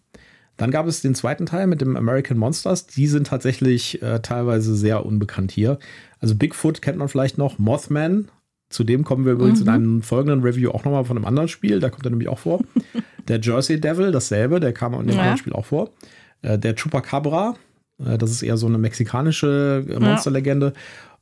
Dann 0.59 0.71
gab 0.71 0.87
es 0.87 1.01
den 1.01 1.15
zweiten 1.15 1.45
Teil 1.45 1.67
mit 1.67 1.79
dem 1.79 1.95
American 1.95 2.37
Monsters. 2.37 2.85
Die 2.85 3.07
sind 3.07 3.27
tatsächlich 3.27 4.01
äh, 4.01 4.19
teilweise 4.19 4.75
sehr 4.75 5.05
unbekannt 5.05 5.51
hier. 5.51 5.79
Also 6.19 6.35
Bigfoot 6.35 6.81
kennt 6.81 6.97
man 6.97 7.07
vielleicht 7.07 7.37
noch, 7.37 7.57
Mothman. 7.59 8.29
Zu 8.69 8.83
dem 8.83 9.03
kommen 9.05 9.25
wir 9.25 9.31
übrigens 9.33 9.61
in 9.61 9.69
einem 9.69 10.01
folgenden 10.03 10.41
Review 10.43 10.69
auch 10.71 10.83
nochmal 10.83 11.05
von 11.05 11.17
einem 11.17 11.25
anderen 11.25 11.47
Spiel. 11.47 11.79
Da 11.79 11.89
kommt 11.89 12.05
er 12.05 12.09
nämlich 12.11 12.27
auch 12.27 12.39
vor. 12.39 12.59
der 13.29 13.39
Jersey 13.39 13.79
Devil, 13.79 14.11
dasselbe, 14.11 14.59
der 14.59 14.73
kam 14.73 14.93
in 14.95 15.07
dem 15.07 15.15
Ja. 15.15 15.21
anderen 15.21 15.37
Spiel 15.37 15.53
auch 15.53 15.65
vor. 15.65 15.91
Äh, 16.41 16.59
der 16.59 16.75
Chupacabra, 16.75 17.55
äh, 18.05 18.17
das 18.17 18.29
ist 18.29 18.43
eher 18.43 18.57
so 18.57 18.67
eine 18.67 18.77
mexikanische 18.77 19.85
äh, 19.89 19.99
Monsterlegende. 19.99 20.73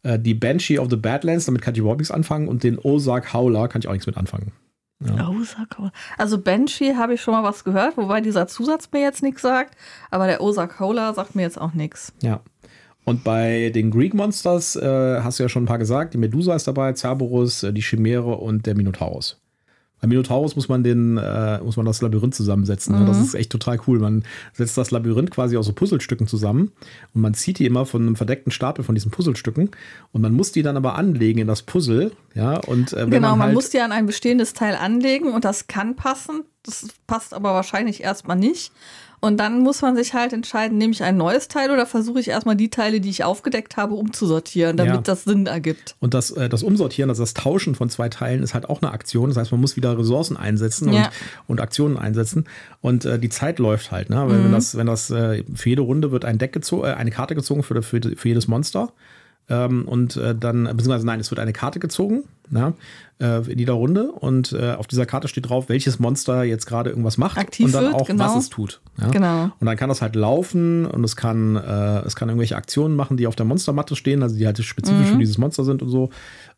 Äh, 0.01 0.17
die 0.17 0.33
Banshee 0.33 0.79
of 0.79 0.89
the 0.89 0.97
Badlands, 0.97 1.45
damit 1.45 1.61
kann 1.61 1.75
ich 1.75 1.79
überhaupt 1.79 1.99
nichts 1.99 2.11
anfangen. 2.11 2.47
Und 2.47 2.63
den 2.63 2.79
Ozark 2.79 3.33
Howler 3.33 3.67
kann 3.67 3.81
ich 3.81 3.87
auch 3.87 3.93
nichts 3.93 4.07
mit 4.07 4.17
anfangen. 4.17 4.51
Oh, 4.99 5.43
sag 5.43 5.77
mal. 5.79 5.91
Also 6.17 6.39
Banshee 6.39 6.95
habe 6.95 7.13
ich 7.13 7.21
schon 7.21 7.33
mal 7.33 7.43
was 7.43 7.63
gehört, 7.63 7.97
wobei 7.97 8.19
dieser 8.21 8.47
Zusatz 8.47 8.89
mir 8.91 9.01
jetzt 9.01 9.21
nichts 9.21 9.41
sagt. 9.43 9.75
Aber 10.09 10.25
der 10.25 10.41
Osa 10.41 10.65
Cola 10.65 11.13
sagt 11.13 11.35
mir 11.35 11.43
jetzt 11.43 11.59
auch 11.59 11.73
nichts. 11.73 12.13
Ja. 12.21 12.41
Und 13.03 13.23
bei 13.23 13.69
den 13.73 13.91
Greek 13.91 14.13
Monsters 14.13 14.75
äh, 14.75 15.21
hast 15.21 15.39
du 15.39 15.43
ja 15.43 15.49
schon 15.49 15.63
ein 15.63 15.67
paar 15.67 15.77
gesagt. 15.77 16.13
Die 16.13 16.17
Medusa 16.17 16.55
ist 16.55 16.67
dabei, 16.67 16.93
Cerberus, 16.93 17.63
äh, 17.63 17.71
die 17.71 17.81
Chimäre 17.81 18.35
und 18.35 18.65
der 18.65 18.75
Minotaurus. 18.75 19.39
Bei 19.99 20.07
Minotaurus 20.07 20.55
muss 20.55 20.69
man 20.69 20.83
den, 20.83 21.17
äh, 21.17 21.59
muss 21.59 21.75
man 21.75 21.85
das 21.85 22.01
Labyrinth 22.01 22.35
zusammensetzen. 22.35 22.97
Ne? 22.97 23.05
Das 23.05 23.19
ist 23.19 23.33
echt 23.33 23.51
total 23.51 23.79
cool. 23.87 23.99
Man 23.99 24.23
setzt 24.53 24.77
das 24.77 24.91
Labyrinth 24.91 25.31
quasi 25.31 25.57
aus 25.57 25.65
so 25.65 25.73
Puzzlestücken 25.73 26.27
zusammen 26.27 26.71
und 27.13 27.21
man 27.21 27.33
zieht 27.33 27.57
die 27.59 27.65
immer 27.65 27.85
von 27.85 28.03
einem 28.03 28.15
verdeckten 28.15 28.51
Stapel 28.51 28.83
von 28.83 28.93
diesen 28.93 29.09
Puzzlestücken 29.09 29.71
und 30.11 30.21
man 30.21 30.33
muss 30.33 30.51
die 30.51 30.61
dann 30.61 30.77
aber 30.77 30.95
anlegen 30.95 31.39
in 31.39 31.47
das 31.47 31.63
Puzzle. 31.63 32.11
Ja, 32.35 32.57
und 32.57 32.93
äh, 32.93 33.07
Genau, 33.07 33.29
man, 33.29 33.39
man, 33.39 33.41
halt, 33.47 33.53
muss 33.55 33.69
die 33.71 33.79
an 33.79 33.91
ein 33.91 34.05
bestehendes 34.05 34.53
Teil 34.53 34.75
anlegen 34.75 35.33
und 35.33 35.45
das 35.45 35.67
kann 35.67 35.95
passen. 35.95 36.43
Das 36.67 36.85
passt 37.07 37.33
aber 37.33 37.53
wahrscheinlich 37.53 38.03
erstmal 38.03 38.37
nicht. 38.37 38.71
Und 39.19 39.37
dann 39.37 39.61
muss 39.61 39.81
man 39.81 39.95
sich 39.95 40.13
halt 40.13 40.31
entscheiden, 40.31 40.77
nehme 40.77 40.93
ich 40.93 41.01
ein 41.01 41.17
neues 41.17 41.47
Teil 41.47 41.71
oder 41.71 41.87
versuche 41.87 42.19
ich 42.19 42.27
erstmal 42.27 42.55
die 42.55 42.69
Teile, 42.69 43.01
die 43.01 43.09
ich 43.09 43.23
aufgedeckt 43.23 43.75
habe, 43.75 43.95
umzusortieren, 43.95 44.77
damit 44.77 44.93
Ja. 44.93 45.01
das 45.01 45.23
Sinn 45.23 45.47
ergibt. 45.47 45.95
Und 45.99 46.13
das, 46.13 46.29
äh, 46.29 46.49
das 46.49 46.61
Umsortieren, 46.61 47.09
also 47.09 47.23
das 47.23 47.33
Tauschen 47.33 47.73
von 47.73 47.89
zwei 47.89 48.09
Teilen 48.09 48.43
ist 48.43 48.53
halt 48.53 48.69
auch 48.69 48.83
eine 48.83 48.91
Aktion. 48.91 49.29
Das 49.29 49.37
heißt, 49.39 49.51
man 49.51 49.59
muss 49.59 49.75
wieder 49.75 49.97
Ressourcen 49.97 50.37
einsetzen 50.37 50.93
Ja. 50.93 51.05
und, 51.05 51.09
und 51.47 51.61
Aktionen 51.61 51.97
einsetzen. 51.97 52.45
Und 52.81 53.05
äh, 53.05 53.17
die 53.17 53.29
Zeit 53.29 53.57
läuft 53.57 53.91
halt. 53.91 54.11
Ne? 54.11 54.17
Weil 54.17 54.37
Mhm. 54.37 54.43
wenn 54.45 54.51
das, 54.51 54.77
wenn 54.77 54.85
das 54.85 55.09
äh, 55.09 55.43
für 55.55 55.69
jede 55.69 55.81
Runde 55.81 56.11
wird 56.11 56.23
ein 56.23 56.37
Deck 56.37 56.53
gezogen, 56.53 56.83
äh, 56.85 56.91
eine 56.93 57.09
Karte 57.09 57.33
gezogen 57.33 57.63
für, 57.63 57.81
für, 57.81 57.99
für 58.15 58.27
jedes 58.27 58.47
Monster. 58.47 58.93
Ähm, 59.49 59.87
und 59.87 60.17
äh, 60.17 60.35
dann, 60.35 60.63
beziehungsweise 60.63 61.05
nein, 61.05 61.19
es 61.19 61.31
wird 61.31 61.39
eine 61.39 61.53
Karte 61.53 61.79
gezogen 61.79 62.23
ja, 62.51 62.73
äh, 63.19 63.49
in 63.49 63.59
jeder 63.59 63.73
Runde. 63.73 64.11
Und 64.11 64.51
äh, 64.51 64.73
auf 64.73 64.87
dieser 64.87 65.05
Karte 65.05 65.27
steht 65.27 65.49
drauf, 65.49 65.69
welches 65.69 65.99
Monster 65.99 66.43
jetzt 66.43 66.65
gerade 66.65 66.89
irgendwas 66.89 67.17
macht 67.17 67.37
Aktiv 67.37 67.67
und 67.67 67.73
dann 67.73 67.83
wird, 67.85 67.93
auch, 67.95 68.07
genau. 68.07 68.25
was 68.25 68.35
es 68.35 68.49
tut. 68.49 68.81
Ja? 68.99 69.09
Genau. 69.09 69.43
Und 69.59 69.65
dann 69.65 69.77
kann 69.77 69.89
das 69.89 70.01
halt 70.01 70.15
laufen 70.15 70.85
und 70.85 71.03
es 71.03 71.15
kann, 71.15 71.55
äh, 71.55 71.99
es 71.99 72.15
kann 72.15 72.27
irgendwelche 72.29 72.57
Aktionen 72.57 72.95
machen, 72.95 73.15
die 73.17 73.27
auf 73.27 73.35
der 73.35 73.45
Monstermatte 73.45 73.95
stehen, 73.95 74.21
also 74.21 74.35
die 74.35 74.45
halt 74.45 74.57
spezifisch 74.63 75.07
Mhm. 75.07 75.11
für 75.13 75.17
dieses 75.19 75.37
Monster 75.37 75.63
sind 75.63 75.81
und 75.81 75.89
so. 75.89 76.09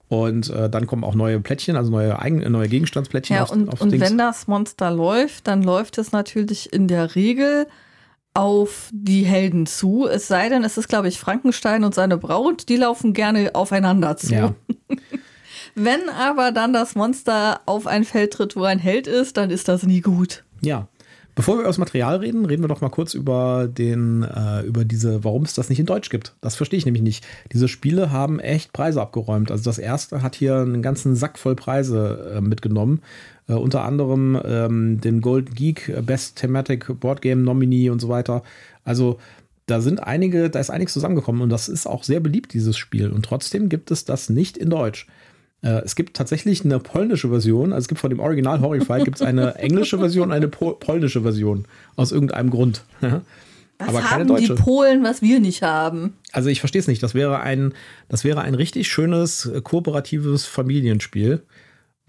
Und 0.08 0.50
äh, 0.50 0.72
dann 0.72 0.88
kommen 0.88 1.04
auch 1.04 1.14
neue 1.14 1.40
Plättchen, 1.40 1.76
also 1.76 1.92
neue, 1.92 2.18
Eigen 2.20 2.40
neue 2.52 2.68
Gegenstandsplättchen 2.68 3.36
Ja, 3.36 3.44
auf, 3.44 3.52
und, 3.52 3.70
aufs 3.70 3.82
und 3.82 3.92
Dings. 3.92 4.04
wenn 4.04 4.18
das 4.18 4.48
Monster 4.48 4.90
läuft, 4.90 5.48
dann 5.48 5.62
läuft 5.62 6.00
es 6.00 6.12
natürlich 6.12 6.74
in 6.74 6.88
der 6.88 7.14
Regel 7.14 7.68
auf 8.40 8.90
die 8.94 9.24
Helden 9.24 9.66
zu. 9.66 10.08
Es 10.08 10.30
sei 10.30 10.48
denn, 10.48 10.64
es 10.64 10.78
ist, 10.78 10.88
glaube 10.88 11.10
ich, 11.10 11.20
Frankenstein 11.20 11.84
und 11.84 11.94
seine 11.94 12.18
Braut, 12.18 12.70
die 12.70 12.78
laufen 12.78 13.14
gerne 13.14 13.54
aufeinander 13.54 14.16
zu. 14.16 14.34
ja. 14.34 14.56
Wenn 15.76 16.10
aber 16.10 16.52
dann 16.52 16.74
das 16.74 16.96
Monster 16.96 17.62
auf 17.66 17.86
ein 17.86 18.04
Feld 18.06 18.34
tritt, 18.34 18.56
wo 18.56 18.64
ein 18.64 18.80
Held 18.80 19.08
ist, 19.08 19.38
dann 19.38 19.50
ist 19.50 19.68
das 19.68 19.84
nie 19.84 20.02
gut. 20.02 20.44
ja. 20.62 20.88
Bevor 21.36 21.56
wir 21.56 21.62
über 21.62 21.70
das 21.70 21.78
Material 21.78 22.18
reden, 22.18 22.46
reden 22.46 22.64
wir 22.64 22.68
doch 22.68 22.82
mal 22.82 22.90
kurz 22.90 23.14
über 23.14 23.70
den, 23.70 24.24
äh, 24.24 24.62
über 24.64 24.84
diese, 24.84 25.24
warum 25.24 25.44
es 25.44 25.54
das 25.54 25.70
nicht 25.70 25.80
in 25.80 25.86
Deutsch 25.86 26.10
gibt. 26.10 26.36
Das 26.42 26.58
verstehe 26.58 26.78
ich 26.78 26.86
nämlich 26.86 27.04
nicht. 27.04 27.26
Diese 27.54 27.70
Spiele 27.70 28.12
haben 28.12 28.42
echt 28.42 28.74
Preise 28.74 29.02
abgeräumt. 29.02 29.50
Also 29.50 29.64
das 29.64 29.78
erste 29.78 30.22
hat 30.22 30.36
hier 30.36 30.58
einen 30.58 30.82
ganzen 30.82 31.16
Sack 31.16 31.40
voll 31.40 31.56
Preise 31.56 32.34
äh, 32.36 32.42
mitgenommen. 32.42 33.00
Äh, 33.50 33.54
unter 33.54 33.84
anderem 33.84 34.40
ähm, 34.46 35.02
den 35.02 35.20
Golden 35.22 35.54
Geek 35.56 35.90
äh, 35.90 36.02
Best 36.02 36.38
Thematic 36.38 36.88
Board 37.00 37.22
Game 37.22 37.44
Nominee 37.44 37.90
und 37.90 38.00
so 38.00 38.08
weiter. 38.08 38.44
Also 38.86 39.20
da 39.66 39.82
sind 39.82 40.02
einige, 40.02 40.50
da 40.50 40.60
ist 40.60 40.70
einiges 40.70 40.94
zusammengekommen 40.94 41.42
und 41.42 41.50
das 41.50 41.68
ist 41.68 41.86
auch 41.88 42.04
sehr 42.04 42.20
beliebt, 42.22 42.54
dieses 42.54 42.78
Spiel. 42.78 43.10
Und 43.10 43.26
trotzdem 43.26 43.68
gibt 43.70 43.92
es 43.92 44.06
das 44.06 44.30
nicht 44.30 44.58
in 44.58 44.70
Deutsch. 44.70 45.08
Äh, 45.62 45.82
Es 45.84 45.96
gibt 45.96 46.16
tatsächlich 46.16 46.64
eine 46.64 46.80
polnische 46.80 47.30
Version. 47.30 47.74
Also 47.74 47.86
es 47.86 47.88
gibt 47.88 48.00
von 48.02 48.10
dem 48.10 48.20
Original 48.20 48.62
Horrified 48.62 49.04
gibt 49.06 49.18
es 49.18 49.22
eine 49.22 49.56
englische 49.60 49.98
Version, 50.00 50.32
eine 50.32 50.48
po 50.48 50.74
polnische 50.74 51.22
Version. 51.22 51.66
Aus 51.96 52.12
irgendeinem 52.12 52.50
Grund. 52.52 52.84
Was 53.82 53.88
Aber 53.90 54.00
keine 54.02 54.10
haben 54.22 54.28
deutsche. 54.28 54.56
die 54.56 54.62
Polen, 54.62 55.04
was 55.06 55.22
wir 55.22 55.40
nicht 55.40 55.62
haben? 55.64 56.16
Also 56.34 56.50
ich 56.50 56.60
verstehe 56.60 56.82
es 56.82 56.88
nicht. 56.90 57.02
Das 57.02 57.14
wäre 57.14 57.40
ein, 57.40 57.74
das 58.10 58.26
wäre 58.26 58.42
ein 58.42 58.54
richtig 58.54 58.90
schönes 58.90 59.46
äh, 59.46 59.62
kooperatives 59.62 60.46
Familienspiel, 60.46 61.44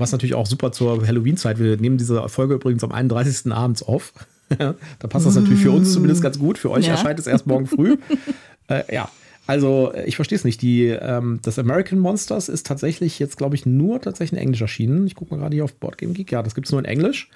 was 0.00 0.12
natürlich 0.12 0.34
auch 0.34 0.46
super 0.46 0.72
zur 0.72 1.06
Halloween-Zeit. 1.06 1.58
Wir 1.58 1.76
nehmen 1.76 1.98
diese 1.98 2.28
Folge 2.28 2.54
übrigens 2.54 2.82
am 2.82 2.92
31. 2.92 3.52
abends 3.52 3.82
auf. 3.82 4.12
da 4.58 4.74
passt 5.08 5.26
das 5.26 5.36
natürlich 5.36 5.60
für 5.60 5.70
uns 5.70 5.92
zumindest 5.92 6.22
ganz 6.22 6.38
gut. 6.38 6.58
Für 6.58 6.70
euch 6.70 6.86
Ja. 6.86 6.92
erscheint 6.92 7.20
es 7.20 7.26
erst 7.26 7.46
morgen 7.46 7.66
früh. 7.66 7.96
äh, 8.68 8.82
ja. 8.92 9.08
Also, 9.46 9.92
äh, 9.92 10.04
ich 10.06 10.16
verstehe 10.16 10.36
es 10.36 10.44
nicht. 10.44 10.62
Die, 10.62 10.86
ähm, 10.86 11.40
das 11.42 11.58
American 11.58 11.98
Monsters 11.98 12.48
ist 12.48 12.66
tatsächlich 12.66 13.18
jetzt, 13.18 13.36
glaube 13.36 13.54
ich, 13.54 13.66
nur 13.66 14.00
tatsächlich 14.00 14.38
in 14.38 14.44
Englisch 14.44 14.60
erschienen. 14.60 15.06
Ich 15.06 15.14
gucke 15.14 15.32
mal 15.34 15.40
gerade 15.40 15.54
hier 15.54 15.64
auf 15.64 15.74
Boardgame 15.74 16.12
Geek. 16.12 16.32
Ja, 16.32 16.42
das 16.42 16.54
gibt 16.54 16.66
es 16.66 16.72
nur 16.72 16.80
in 16.80 16.84
Englisch. 16.84 17.28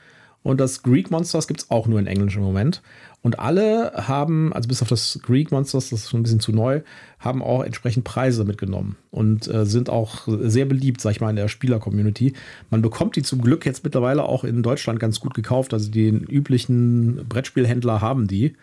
Und 0.44 0.60
das 0.60 0.82
Greek 0.82 1.10
Monsters 1.10 1.48
gibt 1.48 1.62
es 1.62 1.70
auch 1.70 1.88
nur 1.88 1.98
in 1.98 2.06
Englisch 2.06 2.36
im 2.36 2.42
Moment. 2.42 2.82
Und 3.22 3.38
alle 3.38 3.92
haben, 3.94 4.52
also 4.52 4.68
bis 4.68 4.82
auf 4.82 4.88
das 4.88 5.18
Greek 5.22 5.50
Monsters, 5.50 5.88
das 5.88 6.00
ist 6.00 6.10
schon 6.10 6.20
ein 6.20 6.22
bisschen 6.24 6.40
zu 6.40 6.52
neu, 6.52 6.82
haben 7.18 7.42
auch 7.42 7.64
entsprechend 7.64 8.04
Preise 8.04 8.44
mitgenommen 8.44 8.96
und 9.10 9.48
äh, 9.48 9.64
sind 9.64 9.88
auch 9.88 10.28
sehr 10.28 10.66
beliebt, 10.66 11.00
sag 11.00 11.12
ich 11.12 11.22
mal, 11.22 11.30
in 11.30 11.36
der 11.36 11.48
Spieler-Community. 11.48 12.34
Man 12.70 12.82
bekommt 12.82 13.16
die 13.16 13.22
zum 13.22 13.40
Glück 13.40 13.64
jetzt 13.64 13.82
mittlerweile 13.84 14.24
auch 14.24 14.44
in 14.44 14.62
Deutschland 14.62 15.00
ganz 15.00 15.18
gut 15.18 15.32
gekauft. 15.32 15.72
Also 15.72 15.90
den 15.90 16.22
üblichen 16.24 17.24
Brettspielhändler 17.26 18.02
haben 18.02 18.28
die. 18.28 18.54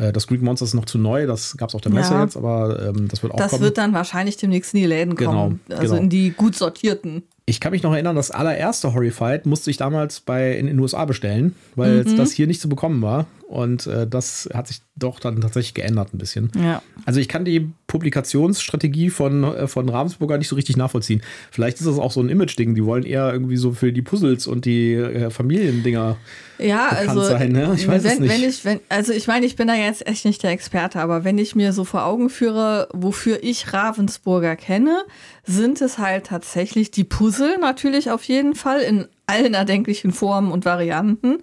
Äh, 0.00 0.12
Das 0.12 0.26
Greek 0.26 0.42
Monsters 0.42 0.70
ist 0.70 0.74
noch 0.74 0.86
zu 0.86 0.98
neu, 0.98 1.26
das 1.26 1.56
gab 1.56 1.68
es 1.68 1.74
auf 1.74 1.80
der 1.80 1.92
Messe 1.92 2.14
Ja. 2.14 2.22
jetzt, 2.24 2.36
aber 2.36 2.88
ähm, 2.88 3.08
das 3.08 3.22
wird 3.22 3.32
auch 3.34 3.36
Das 3.36 3.50
kommen. 3.50 3.62
wird 3.62 3.78
dann 3.78 3.92
wahrscheinlich 3.92 4.36
demnächst 4.36 4.72
in 4.74 4.80
die 4.80 4.86
Läden 4.86 5.14
kommen. 5.16 5.60
Genau, 5.68 5.78
also 5.80 5.94
genau. 5.94 6.02
in 6.04 6.08
die 6.08 6.30
gut 6.30 6.54
sortierten. 6.56 7.22
Ich 7.46 7.58
kann 7.60 7.72
mich 7.72 7.82
noch 7.82 7.92
erinnern, 7.92 8.14
das 8.16 8.30
allererste 8.30 8.94
Horrified 8.94 9.44
musste 9.44 9.70
ich 9.70 9.76
damals 9.76 10.20
bei, 10.20 10.52
in, 10.52 10.60
in 10.60 10.76
den 10.76 10.78
USA 10.80 11.04
bestellen, 11.04 11.54
weil 11.74 12.04
Mhm. 12.04 12.16
das 12.16 12.30
hier 12.32 12.46
nicht 12.46 12.60
zu 12.60 12.68
bekommen 12.68 13.02
war. 13.02 13.26
Und 13.50 13.88
äh, 13.88 14.06
das 14.06 14.48
hat 14.54 14.68
sich 14.68 14.80
doch 14.94 15.18
dann 15.18 15.40
tatsächlich 15.40 15.74
geändert 15.74 16.14
ein 16.14 16.18
bisschen. 16.18 16.52
Ja. 16.56 16.82
Also 17.04 17.18
ich 17.18 17.26
kann 17.26 17.44
die 17.44 17.68
Publikationsstrategie 17.88 19.10
von, 19.10 19.42
äh, 19.42 19.66
von 19.66 19.88
Ravensburger 19.88 20.38
nicht 20.38 20.46
so 20.46 20.54
richtig 20.54 20.76
nachvollziehen. 20.76 21.20
Vielleicht 21.50 21.78
ist 21.78 21.86
das 21.86 21.98
auch 21.98 22.12
so 22.12 22.20
ein 22.20 22.28
Image-Ding. 22.28 22.76
Die 22.76 22.84
wollen 22.84 23.02
eher 23.02 23.32
irgendwie 23.32 23.56
so 23.56 23.72
für 23.72 23.92
die 23.92 24.02
Puzzles 24.02 24.46
und 24.46 24.66
die 24.66 24.92
äh, 24.92 25.30
Familiendinger. 25.30 26.16
Ja, 26.58 26.90
bekannt 26.90 27.08
also 27.08 27.24
sein, 27.24 27.50
ne? 27.50 27.72
Ich 27.74 27.88
weiß 27.88 28.04
wenn, 28.04 28.12
es 28.12 28.18
nicht. 28.20 28.32
wenn 28.32 28.48
ich, 28.48 28.64
wenn, 28.64 28.80
also 28.88 29.12
ich 29.12 29.26
meine, 29.26 29.46
ich 29.46 29.56
bin 29.56 29.66
da 29.66 29.74
jetzt 29.74 30.06
echt 30.06 30.26
nicht 30.26 30.44
der 30.44 30.52
Experte, 30.52 31.00
aber 31.00 31.24
wenn 31.24 31.36
ich 31.36 31.56
mir 31.56 31.72
so 31.72 31.82
vor 31.82 32.04
Augen 32.04 32.30
führe, 32.30 32.88
wofür 32.92 33.42
ich 33.42 33.72
Ravensburger 33.72 34.54
kenne, 34.54 35.02
sind 35.44 35.80
es 35.80 35.98
halt 35.98 36.26
tatsächlich 36.26 36.92
die 36.92 37.02
Puzzle 37.02 37.58
natürlich 37.58 38.12
auf 38.12 38.22
jeden 38.22 38.54
Fall 38.54 38.80
in 38.80 39.08
allen 39.26 39.54
erdenklichen 39.54 40.12
Formen 40.12 40.52
und 40.52 40.64
Varianten. 40.64 41.38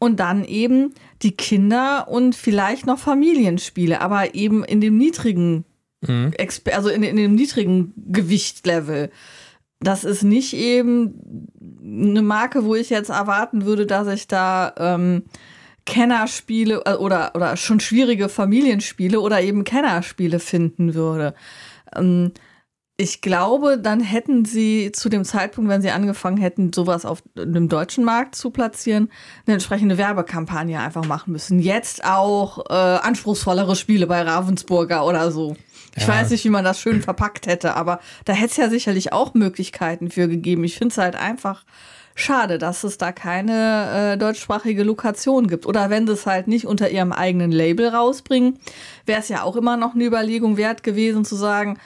Und 0.00 0.18
dann 0.18 0.44
eben 0.44 0.94
die 1.22 1.36
Kinder 1.36 2.08
und 2.08 2.34
vielleicht 2.34 2.86
noch 2.86 2.98
Familienspiele, 2.98 4.00
aber 4.00 4.34
eben 4.34 4.64
in 4.64 4.80
dem 4.80 4.96
niedrigen 4.96 5.66
mhm. 6.00 6.32
also 6.72 6.88
in, 6.88 7.02
in 7.02 7.16
dem 7.16 7.34
niedrigen 7.34 7.92
Gewichtlevel. 8.08 9.10
Das 9.78 10.04
ist 10.04 10.22
nicht 10.22 10.54
eben 10.54 11.46
eine 11.82 12.22
Marke, 12.22 12.64
wo 12.64 12.74
ich 12.74 12.90
jetzt 12.90 13.10
erwarten 13.10 13.64
würde, 13.64 13.86
dass 13.86 14.08
ich 14.08 14.26
da 14.26 14.74
ähm, 14.76 15.24
Kennerspiele 15.86 16.82
äh, 16.84 16.94
oder, 16.94 17.32
oder 17.34 17.56
schon 17.56 17.80
schwierige 17.80 18.28
Familienspiele 18.28 19.20
oder 19.20 19.40
eben 19.40 19.64
Kennerspiele 19.64 20.38
finden 20.38 20.94
würde. 20.94 21.34
Ähm, 21.94 22.32
ich 23.00 23.22
glaube, 23.22 23.78
dann 23.78 24.00
hätten 24.00 24.44
sie 24.44 24.92
zu 24.92 25.08
dem 25.08 25.24
Zeitpunkt, 25.24 25.70
wenn 25.70 25.80
sie 25.80 25.90
angefangen 25.90 26.36
hätten, 26.36 26.70
sowas 26.70 27.06
auf 27.06 27.22
dem 27.34 27.70
deutschen 27.70 28.04
Markt 28.04 28.34
zu 28.34 28.50
platzieren, 28.50 29.10
eine 29.46 29.54
entsprechende 29.54 29.96
Werbekampagne 29.96 30.78
einfach 30.78 31.06
machen 31.06 31.32
müssen. 31.32 31.60
Jetzt 31.60 32.04
auch 32.04 32.66
äh, 32.68 32.74
anspruchsvollere 32.74 33.74
Spiele 33.74 34.06
bei 34.06 34.20
Ravensburger 34.20 35.06
oder 35.06 35.32
so. 35.32 35.56
Ich 35.96 36.02
ja. 36.02 36.08
weiß 36.08 36.30
nicht, 36.30 36.44
wie 36.44 36.50
man 36.50 36.62
das 36.62 36.78
schön 36.78 37.00
verpackt 37.00 37.46
hätte, 37.46 37.74
aber 37.74 38.00
da 38.26 38.34
hätte 38.34 38.50
es 38.50 38.56
ja 38.58 38.68
sicherlich 38.68 39.14
auch 39.14 39.32
Möglichkeiten 39.32 40.10
für 40.10 40.28
gegeben. 40.28 40.62
Ich 40.64 40.76
finde 40.76 40.92
es 40.92 40.98
halt 40.98 41.16
einfach 41.16 41.64
schade, 42.14 42.58
dass 42.58 42.84
es 42.84 42.98
da 42.98 43.12
keine 43.12 44.12
äh, 44.12 44.18
deutschsprachige 44.18 44.82
Lokation 44.82 45.46
gibt. 45.46 45.64
Oder 45.64 45.88
wenn 45.88 46.06
sie 46.06 46.12
es 46.12 46.26
halt 46.26 46.48
nicht 46.48 46.66
unter 46.66 46.90
ihrem 46.90 47.12
eigenen 47.12 47.50
Label 47.50 47.88
rausbringen, 47.88 48.58
wäre 49.06 49.20
es 49.20 49.30
ja 49.30 49.42
auch 49.42 49.56
immer 49.56 49.78
noch 49.78 49.94
eine 49.94 50.04
Überlegung 50.04 50.58
wert 50.58 50.82
gewesen 50.82 51.24
zu 51.24 51.34
sagen, 51.34 51.78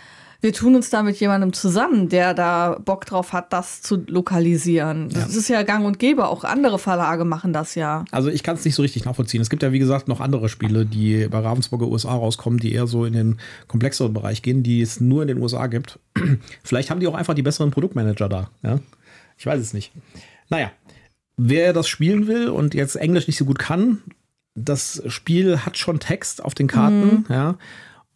wir 0.44 0.52
tun 0.52 0.76
uns 0.76 0.90
da 0.90 1.02
mit 1.02 1.16
jemandem 1.16 1.54
zusammen, 1.54 2.10
der 2.10 2.34
da 2.34 2.78
Bock 2.84 3.06
drauf 3.06 3.32
hat, 3.32 3.54
das 3.54 3.80
zu 3.80 4.04
lokalisieren. 4.06 5.08
Das 5.08 5.32
ja. 5.32 5.38
ist 5.38 5.48
ja 5.48 5.62
gang 5.62 5.86
und 5.86 5.98
gäbe. 5.98 6.28
Auch 6.28 6.44
andere 6.44 6.78
Verlage 6.78 7.24
machen 7.24 7.54
das 7.54 7.74
ja. 7.76 8.04
Also 8.10 8.28
ich 8.28 8.42
kann 8.42 8.54
es 8.54 8.64
nicht 8.66 8.74
so 8.74 8.82
richtig 8.82 9.06
nachvollziehen. 9.06 9.40
Es 9.40 9.48
gibt 9.48 9.62
ja, 9.62 9.72
wie 9.72 9.78
gesagt, 9.78 10.06
noch 10.06 10.20
andere 10.20 10.50
Spiele, 10.50 10.84
die 10.84 11.28
bei 11.28 11.38
Ravensburger 11.38 11.88
USA 11.88 12.12
rauskommen, 12.12 12.58
die 12.58 12.74
eher 12.74 12.86
so 12.86 13.06
in 13.06 13.14
den 13.14 13.38
komplexeren 13.68 14.12
Bereich 14.12 14.42
gehen, 14.42 14.62
die 14.62 14.82
es 14.82 15.00
nur 15.00 15.22
in 15.22 15.28
den 15.28 15.40
USA 15.40 15.66
gibt. 15.66 15.98
Vielleicht 16.62 16.90
haben 16.90 17.00
die 17.00 17.06
auch 17.06 17.14
einfach 17.14 17.32
die 17.32 17.42
besseren 17.42 17.70
Produktmanager 17.70 18.28
da. 18.28 18.50
Ja? 18.62 18.80
Ich 19.38 19.46
weiß 19.46 19.62
es 19.62 19.72
nicht. 19.72 19.92
Naja, 20.50 20.72
wer 21.38 21.72
das 21.72 21.88
spielen 21.88 22.26
will 22.26 22.50
und 22.50 22.74
jetzt 22.74 22.96
Englisch 22.96 23.28
nicht 23.28 23.38
so 23.38 23.46
gut 23.46 23.58
kann, 23.58 24.02
das 24.54 25.02
Spiel 25.06 25.60
hat 25.60 25.78
schon 25.78 26.00
Text 26.00 26.44
auf 26.44 26.52
den 26.52 26.66
Karten, 26.66 27.06
mhm. 27.06 27.24
ja. 27.30 27.56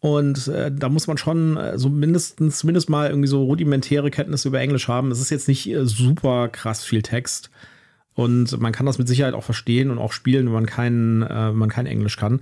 Und 0.01 0.47
äh, 0.47 0.71
da 0.71 0.87
muss 0.87 1.07
man 1.07 1.17
schon 1.17 1.57
äh, 1.57 1.77
so 1.77 1.89
mindestens, 1.89 2.59
zumindest 2.59 2.89
mal 2.89 3.09
irgendwie 3.09 3.27
so 3.27 3.43
rudimentäre 3.43 4.11
Kenntnisse 4.11 4.47
über 4.47 4.61
Englisch 4.61 4.87
haben. 4.87 5.11
Es 5.11 5.19
ist 5.19 5.29
jetzt 5.29 5.47
nicht 5.47 5.69
äh, 5.69 5.85
super 5.85 6.47
krass 6.47 6.83
viel 6.83 7.01
Text. 7.01 7.49
Und 8.13 8.59
man 8.59 8.71
kann 8.71 8.85
das 8.85 8.97
mit 8.97 9.07
Sicherheit 9.07 9.33
auch 9.33 9.43
verstehen 9.43 9.91
und 9.91 9.97
auch 9.97 10.13
spielen, 10.13 10.45
wenn 10.45 10.53
man 10.53 10.65
kein, 10.65 11.21
äh, 11.21 11.49
wenn 11.49 11.57
man 11.57 11.69
kein 11.69 11.85
Englisch 11.85 12.17
kann. 12.17 12.41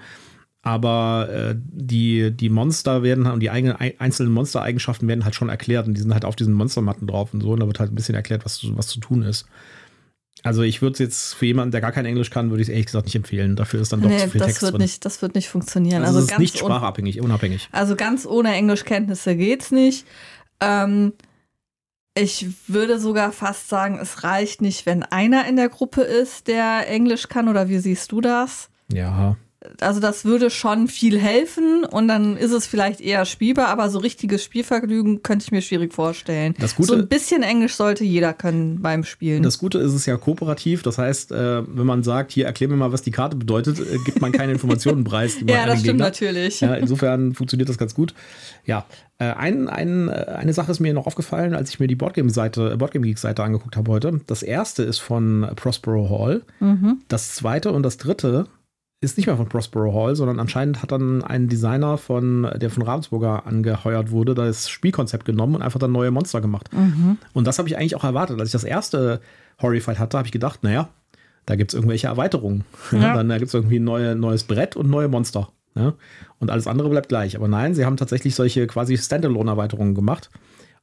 Aber 0.62 1.30
äh, 1.32 1.56
die, 1.58 2.32
die 2.32 2.50
Monster 2.50 3.02
werden 3.02 3.26
und 3.26 3.40
die 3.40 3.50
eigenen, 3.50 3.78
einzelnen 3.78 4.34
Monstereigenschaften 4.34 5.08
werden 5.08 5.24
halt 5.24 5.36
schon 5.36 5.50
erklärt 5.50 5.88
und 5.88 5.94
die 5.94 6.02
sind 6.02 6.14
halt 6.14 6.26
auf 6.26 6.36
diesen 6.36 6.54
Monstermatten 6.54 7.08
drauf 7.08 7.34
und 7.34 7.42
so. 7.42 7.52
Und 7.52 7.62
da 7.62 7.68
wird 7.68 7.80
halt 7.80 7.92
ein 7.92 7.96
bisschen 7.96 8.16
erklärt, 8.16 8.46
was, 8.46 8.62
was 8.76 8.88
zu 8.88 9.00
tun 9.00 9.24
ist. 9.24 9.48
Also 10.48 10.64
ich 10.64 10.82
würde 10.82 10.94
es 10.94 11.00
jetzt 11.00 11.34
für 11.36 11.46
jemanden, 11.46 11.72
der 11.72 11.82
gar 11.82 11.92
kein 11.92 12.06
Englisch 12.06 12.30
kann, 12.30 12.50
würde 12.50 12.62
ich 12.62 12.70
es 12.70 12.72
ehrlich 12.72 12.88
gesagt 12.88 13.06
nicht 13.06 13.16
empfehlen. 13.16 13.56
Dafür 13.56 13.82
ist 13.82 13.92
dann 13.92 14.02
doch 14.02 14.10
nee, 14.10 14.18
zu 14.18 14.30
viel 14.30 14.40
das 14.40 14.48
Text 14.48 14.62
wird 14.64 14.74
drin. 14.74 14.82
Nicht, 14.82 15.06
das 15.06 15.22
wird 15.22 15.36
nicht 15.36 15.50
funktionieren. 15.50 16.04
Also, 16.04 16.18
also 16.18 16.26
es 16.26 16.32
ist 16.32 16.40
nicht 16.40 16.58
sprachabhängig, 16.58 17.22
unabhängig. 17.22 17.70
Also 17.72 17.96
ganz 17.96 18.26
ohne 18.26 18.54
Englischkenntnisse 18.54 19.36
geht's 19.36 19.72
nicht. 19.72 20.08
Ähm, 20.60 21.14
ich 22.16 22.48
würde 22.68 23.00
sogar 23.00 23.32
fast 23.32 23.70
sagen, 23.70 24.00
es 24.02 24.24
reicht 24.24 24.62
nicht, 24.62 24.86
wenn 24.86 25.04
einer 25.04 25.48
in 25.48 25.56
der 25.56 25.70
Gruppe 25.70 26.02
ist, 26.02 26.48
der 26.48 26.90
Englisch 26.90 27.28
kann. 27.28 27.48
Oder 27.48 27.70
wie 27.70 27.78
siehst 27.78 28.12
du 28.12 28.22
das? 28.22 28.70
Ja 28.92 29.38
also 29.82 30.00
das 30.00 30.26
würde 30.26 30.50
schon 30.50 30.88
viel 30.88 31.20
helfen 31.20 31.84
und 31.84 32.08
dann 32.08 32.38
ist 32.38 32.52
es 32.52 32.68
vielleicht 32.68 33.02
eher 33.02 33.26
spielbar, 33.26 33.68
aber 33.68 33.90
so 33.90 34.00
richtiges 34.00 34.44
Spielvergnügen 34.44 35.24
könnte 35.24 35.44
ich 35.44 35.52
mir 35.52 35.62
schwierig 35.62 35.94
vorstellen. 35.94 36.56
Das 36.60 36.76
Gute, 36.76 36.88
so 36.88 36.94
ein 36.96 37.08
bisschen 37.08 37.44
Englisch 37.44 37.76
sollte 37.76 38.04
jeder 38.04 38.34
können 38.34 38.82
beim 38.82 39.04
Spielen. 39.04 39.44
Das 39.44 39.58
Gute 39.58 39.80
ist 39.80 39.94
es 39.94 40.06
ja 40.06 40.18
kooperativ, 40.18 40.84
das 40.84 40.98
heißt, 40.98 41.32
äh, 41.32 41.64
wenn 41.68 41.86
man 41.86 42.04
sagt, 42.04 42.32
hier 42.32 42.46
erklär 42.46 42.70
mir 42.70 42.78
mal, 42.78 42.92
was 42.92 43.02
die 43.02 43.12
Karte 43.12 43.36
bedeutet, 43.36 43.80
äh, 43.80 43.98
gibt 44.06 44.22
man 44.22 44.32
keine 44.32 44.52
Informationen 44.52 45.04
preis. 45.04 45.38
ja, 45.48 45.66
das 45.66 45.82
stimmt 45.82 46.00
natürlich. 46.00 46.62
Ja, 46.62 46.76
insofern 46.76 47.34
funktioniert 47.34 47.70
das 47.70 47.78
ganz 47.78 47.94
gut. 47.94 48.14
Ja, 48.66 48.86
äh, 49.20 49.26
ein, 49.26 49.68
ein, 49.68 50.10
eine 50.10 50.54
Sache 50.54 50.72
ist 50.72 50.80
mir 50.80 50.94
noch 50.94 51.08
aufgefallen, 51.08 51.56
als 51.56 51.70
ich 51.70 51.80
mir 51.80 51.88
die 51.88 51.96
Boardgame-Seite, 51.96 52.78
Boardgame 52.78 53.08
Geek-Seite 53.08 53.44
angeguckt 53.44 53.76
habe 53.76 53.92
heute. 53.92 54.22
Das 54.28 54.44
erste 54.44 54.84
ist 54.84 55.00
von 55.00 55.48
Prospero 55.56 56.10
Hall. 56.10 56.44
Mhm. 56.60 57.00
Das 57.08 57.36
zweite 57.36 57.72
und 57.72 57.84
das 57.84 57.98
dritte 57.98 58.48
ist 59.00 59.18
nicht 59.18 59.28
mehr 59.28 59.38
von 59.38 59.48
Prospero 59.48 59.94
Hall, 59.94 60.16
sondern 60.16 60.40
anscheinend 60.40 60.82
hat 60.82 60.92
dann 60.92 61.24
ein 61.24 61.48
Designer 61.48 61.98
von, 61.98 62.50
der 62.56 62.72
von 62.72 62.84
Ravensburger 62.84 63.46
angeheuert 63.46 64.10
wurde, 64.10 64.34
das 64.34 64.70
Spielkonzept 64.70 65.24
genommen 65.26 65.56
und 65.56 65.62
einfach 65.62 65.80
dann 65.80 65.92
neue 65.92 66.10
Monster 66.10 66.42
gemacht. 66.42 66.70
Mhm. 66.74 67.18
Und 67.34 67.46
das 67.46 67.60
habe 67.60 67.70
ich 67.70 67.78
eigentlich 67.78 67.96
auch 67.96 68.04
erwartet. 68.04 68.40
Als 68.40 68.50
ich 68.50 68.54
das 68.54 68.64
erste 68.64 69.22
Horrified 69.62 70.00
hatte, 70.00 70.18
habe 70.18 70.28
ich 70.28 70.32
gedacht, 70.32 70.64
naja, 70.64 70.90
da 71.46 71.56
gibt 71.56 71.72
es 71.72 71.76
irgendwelche 71.76 72.08
Erweiterungen. 72.08 72.64
Ja. 72.92 73.16
dann 73.16 73.30
gibt 73.30 73.50
es 73.50 73.54
irgendwie 73.54 73.80
ein 73.80 73.84
neue, 73.84 74.16
neues 74.16 74.44
Brett 74.44 74.76
und 74.76 74.90
neue 74.90 75.08
Monster. 75.08 75.50
Ja? 75.76 75.94
Und 76.40 76.50
alles 76.50 76.66
andere 76.66 76.90
bleibt 76.90 77.10
gleich. 77.10 77.36
Aber 77.36 77.48
nein, 77.48 77.76
sie 77.76 77.86
haben 77.86 77.98
tatsächlich 77.98 78.34
solche 78.34 78.66
quasi 78.66 78.98
Standalone-Erweiterungen 78.98 79.94
gemacht. 79.94 80.32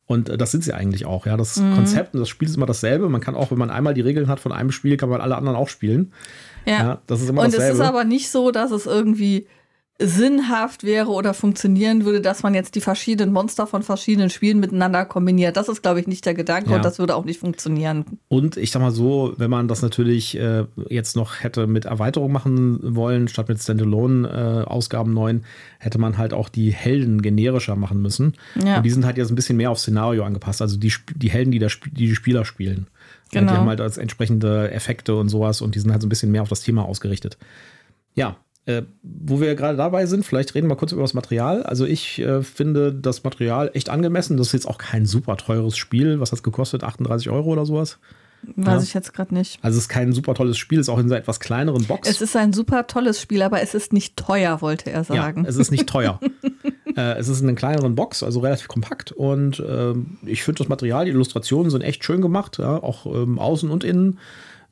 Und 0.06 0.28
äh, 0.28 0.36
das 0.36 0.50
sind 0.50 0.64
sie 0.64 0.74
eigentlich 0.74 1.06
auch. 1.06 1.26
Ja, 1.26 1.36
das 1.36 1.56
mhm. 1.56 1.74
Konzept 1.74 2.14
und 2.14 2.20
das 2.20 2.28
Spiel 2.28 2.48
ist 2.48 2.56
immer 2.56 2.66
dasselbe. 2.66 3.08
Man 3.08 3.20
kann 3.20 3.34
auch, 3.34 3.50
wenn 3.50 3.58
man 3.58 3.70
einmal 3.70 3.94
die 3.94 4.02
Regeln 4.02 4.28
hat 4.28 4.40
von 4.40 4.52
einem 4.52 4.70
Spiel, 4.70 4.96
kann 4.96 5.08
man 5.08 5.20
alle 5.20 5.36
anderen 5.36 5.56
auch 5.56 5.68
spielen. 5.68 6.12
Ja. 6.66 6.78
ja 6.78 6.98
das 7.06 7.22
ist 7.22 7.28
immer 7.28 7.42
Und 7.42 7.54
dasselbe. 7.54 7.72
es 7.72 7.78
ist 7.78 7.84
aber 7.84 8.04
nicht 8.04 8.30
so, 8.30 8.50
dass 8.50 8.70
es 8.70 8.86
irgendwie 8.86 9.46
sinnhaft 10.00 10.82
wäre 10.82 11.08
oder 11.10 11.34
funktionieren 11.34 12.04
würde, 12.04 12.20
dass 12.20 12.42
man 12.42 12.52
jetzt 12.52 12.74
die 12.74 12.80
verschiedenen 12.80 13.32
Monster 13.32 13.68
von 13.68 13.84
verschiedenen 13.84 14.28
Spielen 14.28 14.58
miteinander 14.58 15.04
kombiniert. 15.04 15.56
Das 15.56 15.68
ist, 15.68 15.82
glaube 15.82 16.00
ich, 16.00 16.08
nicht 16.08 16.26
der 16.26 16.34
Gedanke 16.34 16.70
ja. 16.70 16.76
und 16.76 16.84
das 16.84 16.98
würde 16.98 17.14
auch 17.14 17.24
nicht 17.24 17.38
funktionieren. 17.38 18.04
Und 18.26 18.56
ich 18.56 18.72
sag 18.72 18.82
mal 18.82 18.90
so, 18.90 19.34
wenn 19.36 19.50
man 19.50 19.68
das 19.68 19.82
natürlich 19.82 20.36
äh, 20.36 20.64
jetzt 20.88 21.14
noch 21.14 21.44
hätte 21.44 21.68
mit 21.68 21.84
Erweiterung 21.84 22.32
machen 22.32 22.96
wollen, 22.96 23.28
statt 23.28 23.48
mit 23.48 23.62
Standalone-Ausgaben 23.62 25.12
äh, 25.12 25.14
neuen, 25.14 25.44
hätte 25.78 25.98
man 25.98 26.18
halt 26.18 26.32
auch 26.32 26.48
die 26.48 26.72
Helden 26.72 27.22
generischer 27.22 27.76
machen 27.76 28.02
müssen. 28.02 28.34
Ja. 28.64 28.78
Und 28.78 28.82
die 28.82 28.90
sind 28.90 29.04
halt 29.06 29.16
jetzt 29.16 29.30
ein 29.30 29.36
bisschen 29.36 29.56
mehr 29.56 29.70
auf 29.70 29.78
Szenario 29.78 30.24
angepasst. 30.24 30.60
Also 30.60 30.76
die, 30.76 30.92
die 31.14 31.30
Helden, 31.30 31.52
die, 31.52 31.60
das, 31.60 31.78
die 31.84 32.08
die 32.08 32.16
Spieler 32.16 32.44
spielen. 32.44 32.88
Genau. 33.30 33.52
Die 33.52 33.58
haben 33.58 33.68
halt 33.68 33.80
als 33.80 33.96
entsprechende 33.96 34.72
Effekte 34.72 35.14
und 35.14 35.28
sowas 35.28 35.60
und 35.60 35.76
die 35.76 35.78
sind 35.78 35.92
halt 35.92 36.02
so 36.02 36.06
ein 36.06 36.10
bisschen 36.10 36.32
mehr 36.32 36.42
auf 36.42 36.48
das 36.48 36.62
Thema 36.62 36.84
ausgerichtet. 36.84 37.38
Ja, 38.16 38.36
äh, 38.66 38.82
wo 39.02 39.40
wir 39.40 39.54
gerade 39.54 39.76
dabei 39.76 40.06
sind, 40.06 40.24
vielleicht 40.24 40.54
reden 40.54 40.68
wir 40.68 40.76
kurz 40.76 40.92
über 40.92 41.02
das 41.02 41.14
Material. 41.14 41.62
Also 41.62 41.84
ich 41.84 42.18
äh, 42.20 42.42
finde 42.42 42.94
das 42.94 43.22
Material 43.22 43.70
echt 43.74 43.90
angemessen. 43.90 44.36
Das 44.36 44.48
ist 44.48 44.52
jetzt 44.54 44.68
auch 44.68 44.78
kein 44.78 45.06
super 45.06 45.36
teures 45.36 45.76
Spiel. 45.76 46.20
Was 46.20 46.32
hat 46.32 46.38
es 46.38 46.42
gekostet? 46.42 46.82
38 46.82 47.30
Euro 47.30 47.52
oder 47.52 47.66
sowas? 47.66 47.98
Weiß 48.56 48.82
ja. 48.82 48.82
ich 48.82 48.94
jetzt 48.94 49.12
gerade 49.14 49.34
nicht. 49.34 49.58
Also 49.62 49.78
es 49.78 49.84
ist 49.84 49.88
kein 49.88 50.12
super 50.12 50.34
tolles 50.34 50.58
Spiel, 50.58 50.78
es 50.78 50.88
ist 50.88 50.92
auch 50.92 50.98
in 50.98 51.06
einer 51.06 51.16
etwas 51.16 51.40
kleineren 51.40 51.84
Box. 51.84 52.08
Es 52.08 52.20
ist 52.20 52.36
ein 52.36 52.52
super 52.52 52.86
tolles 52.86 53.20
Spiel, 53.20 53.42
aber 53.42 53.62
es 53.62 53.74
ist 53.74 53.92
nicht 53.92 54.16
teuer, 54.16 54.60
wollte 54.60 54.90
er 54.90 55.04
sagen. 55.04 55.44
Ja, 55.44 55.48
es 55.48 55.56
ist 55.56 55.70
nicht 55.70 55.86
teuer. 55.86 56.20
äh, 56.96 57.18
es 57.18 57.28
ist 57.28 57.40
in 57.40 57.48
einer 57.48 57.56
kleineren 57.56 57.94
Box, 57.94 58.22
also 58.22 58.40
relativ 58.40 58.68
kompakt. 58.68 59.12
Und 59.12 59.60
äh, 59.60 59.94
ich 60.26 60.42
finde 60.42 60.58
das 60.58 60.68
Material, 60.68 61.04
die 61.06 61.12
Illustrationen 61.12 61.70
sind 61.70 61.82
echt 61.82 62.04
schön 62.04 62.20
gemacht, 62.20 62.58
ja, 62.58 62.82
auch 62.82 63.06
ähm, 63.06 63.38
außen 63.38 63.70
und 63.70 63.84
innen. 63.84 64.18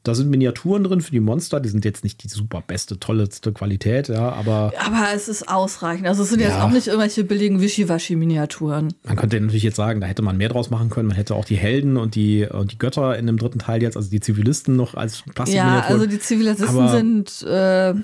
Da 0.03 0.15
sind 0.15 0.31
Miniaturen 0.31 0.85
drin 0.85 1.01
für 1.01 1.13
die 1.13 1.21
Monster. 1.21 1.61
Die 1.61 1.69
sind 1.69 1.85
jetzt 1.85 2.03
nicht 2.03 2.23
die 2.25 2.29
super 2.29 2.63
beste, 2.67 2.99
tollste 2.99 3.53
Qualität, 3.53 4.09
ja, 4.09 4.31
aber. 4.31 4.73
Aber 4.79 5.09
es 5.15 5.29
ist 5.29 5.49
ausreichend. 5.49 6.07
Also 6.07 6.23
es 6.25 6.31
sind 6.31 6.41
ja. 6.41 6.49
jetzt 6.49 6.61
auch 6.61 6.71
nicht 6.71 6.89
irgendwelche 6.89 7.25
billigen 7.25 7.61
Wischiwaschi-Miniaturen. 7.61 8.95
Man 9.05 9.17
könnte 9.17 9.41
natürlich 9.41 9.63
jetzt 9.63 9.77
sagen, 9.77 10.01
da 10.01 10.07
hätte 10.07 10.23
man 10.23 10.37
mehr 10.37 10.49
draus 10.49 10.71
machen 10.71 10.91
können. 10.91 11.09
Man 11.09 11.17
hätte 11.17 11.35
auch 11.35 11.45
die 11.45 11.57
Helden 11.57 11.97
und 11.97 12.15
die, 12.15 12.47
und 12.47 12.73
die 12.73 12.79
Götter 12.79 13.17
in 13.17 13.27
dem 13.27 13.39
dritten 13.39 13.61
Teil 13.61 13.83
jetzt, 13.83 13.97
also 13.97 14.11
die 14.11 14.21
Zivilisten 14.21 14.77
noch 14.77 14.95
als 14.95 15.23
Plastikminiaturen. 15.35 15.83
Ja, 15.83 15.95
also 15.95 16.07
die 16.07 16.19
Zivilisten 16.19 16.69
aber 16.69 16.89
sind. 16.89 17.43
Äh 17.43 17.95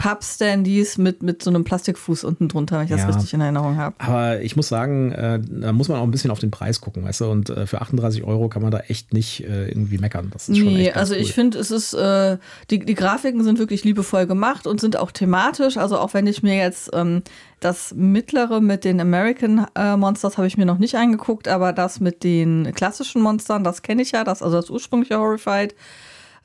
Pub-Standys 0.00 0.96
mit, 0.96 1.22
mit 1.22 1.42
so 1.42 1.50
einem 1.50 1.62
Plastikfuß 1.62 2.24
unten 2.24 2.48
drunter, 2.48 2.78
wenn 2.78 2.84
ich 2.86 2.90
das 2.90 3.06
richtig 3.06 3.34
in 3.34 3.42
Erinnerung 3.42 3.76
habe. 3.76 3.94
Aber 3.98 4.40
ich 4.40 4.56
muss 4.56 4.68
sagen, 4.68 5.12
äh, 5.12 5.38
da 5.42 5.72
muss 5.72 5.88
man 5.88 5.98
auch 5.98 6.04
ein 6.04 6.10
bisschen 6.10 6.30
auf 6.30 6.38
den 6.38 6.50
Preis 6.50 6.80
gucken, 6.80 7.04
weißt 7.04 7.20
du? 7.20 7.26
Und 7.26 7.50
äh, 7.50 7.66
für 7.66 7.82
38 7.82 8.24
Euro 8.24 8.48
kann 8.48 8.62
man 8.62 8.70
da 8.70 8.78
echt 8.78 9.12
nicht 9.12 9.44
äh, 9.44 9.68
irgendwie 9.68 9.98
meckern. 9.98 10.30
Das 10.32 10.44
ist 10.44 10.48
nee, 10.48 10.60
schon 10.60 10.76
echt 10.76 10.96
also 10.96 11.12
cool. 11.14 11.20
ich 11.20 11.34
finde, 11.34 11.58
es 11.58 11.70
ist, 11.70 11.92
äh, 11.92 12.38
die, 12.70 12.78
die 12.78 12.94
Grafiken 12.94 13.44
sind 13.44 13.58
wirklich 13.58 13.84
liebevoll 13.84 14.26
gemacht 14.26 14.66
und 14.66 14.80
sind 14.80 14.96
auch 14.96 15.10
thematisch. 15.10 15.76
Also 15.76 15.98
auch 15.98 16.14
wenn 16.14 16.26
ich 16.26 16.42
mir 16.42 16.56
jetzt 16.56 16.88
ähm, 16.94 17.22
das 17.60 17.92
mittlere 17.94 18.62
mit 18.62 18.84
den 18.84 19.02
American 19.02 19.66
äh, 19.76 19.98
Monsters 19.98 20.38
habe 20.38 20.46
ich 20.46 20.56
mir 20.56 20.64
noch 20.64 20.78
nicht 20.78 20.94
angeguckt, 20.94 21.46
aber 21.46 21.74
das 21.74 22.00
mit 22.00 22.24
den 22.24 22.72
klassischen 22.74 23.20
Monstern, 23.20 23.64
das 23.64 23.82
kenne 23.82 24.00
ich 24.00 24.12
ja, 24.12 24.24
das, 24.24 24.42
also 24.42 24.56
das 24.56 24.70
ursprüngliche 24.70 25.18
Horrified. 25.18 25.74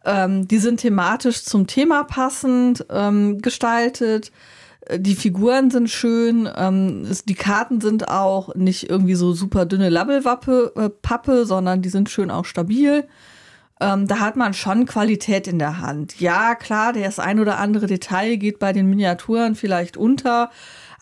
Ähm, 0.05 0.47
die 0.47 0.59
sind 0.59 0.81
thematisch 0.81 1.43
zum 1.43 1.67
Thema 1.67 2.03
passend 2.03 2.85
ähm, 2.89 3.41
gestaltet. 3.41 4.31
Äh, 4.85 4.99
die 4.99 5.15
Figuren 5.15 5.71
sind 5.71 5.89
schön, 5.89 6.49
ähm, 6.55 7.05
es, 7.09 7.25
die 7.25 7.35
Karten 7.35 7.81
sind 7.81 8.07
auch 8.07 8.53
nicht 8.55 8.89
irgendwie 8.89 9.15
so 9.15 9.33
super 9.33 9.65
dünne 9.65 9.89
Labbelwappe, 9.89 10.73
äh, 10.75 10.89
Pappe, 10.89 11.45
sondern 11.45 11.81
die 11.81 11.89
sind 11.89 12.09
schön 12.09 12.31
auch 12.31 12.45
stabil. 12.45 13.07
Ähm, 13.81 14.07
da 14.07 14.19
hat 14.19 14.37
man 14.37 14.53
schon 14.53 14.85
Qualität 14.85 15.47
in 15.47 15.59
der 15.59 15.79
Hand. 15.79 16.21
Ja, 16.21 16.55
klar, 16.55 16.93
das 16.93 17.19
ein 17.19 17.39
oder 17.39 17.57
andere 17.57 17.87
Detail 17.87 18.37
geht 18.37 18.57
bei 18.59 18.71
den 18.71 18.89
Miniaturen 18.89 19.55
vielleicht 19.55 19.97
unter, 19.97 20.49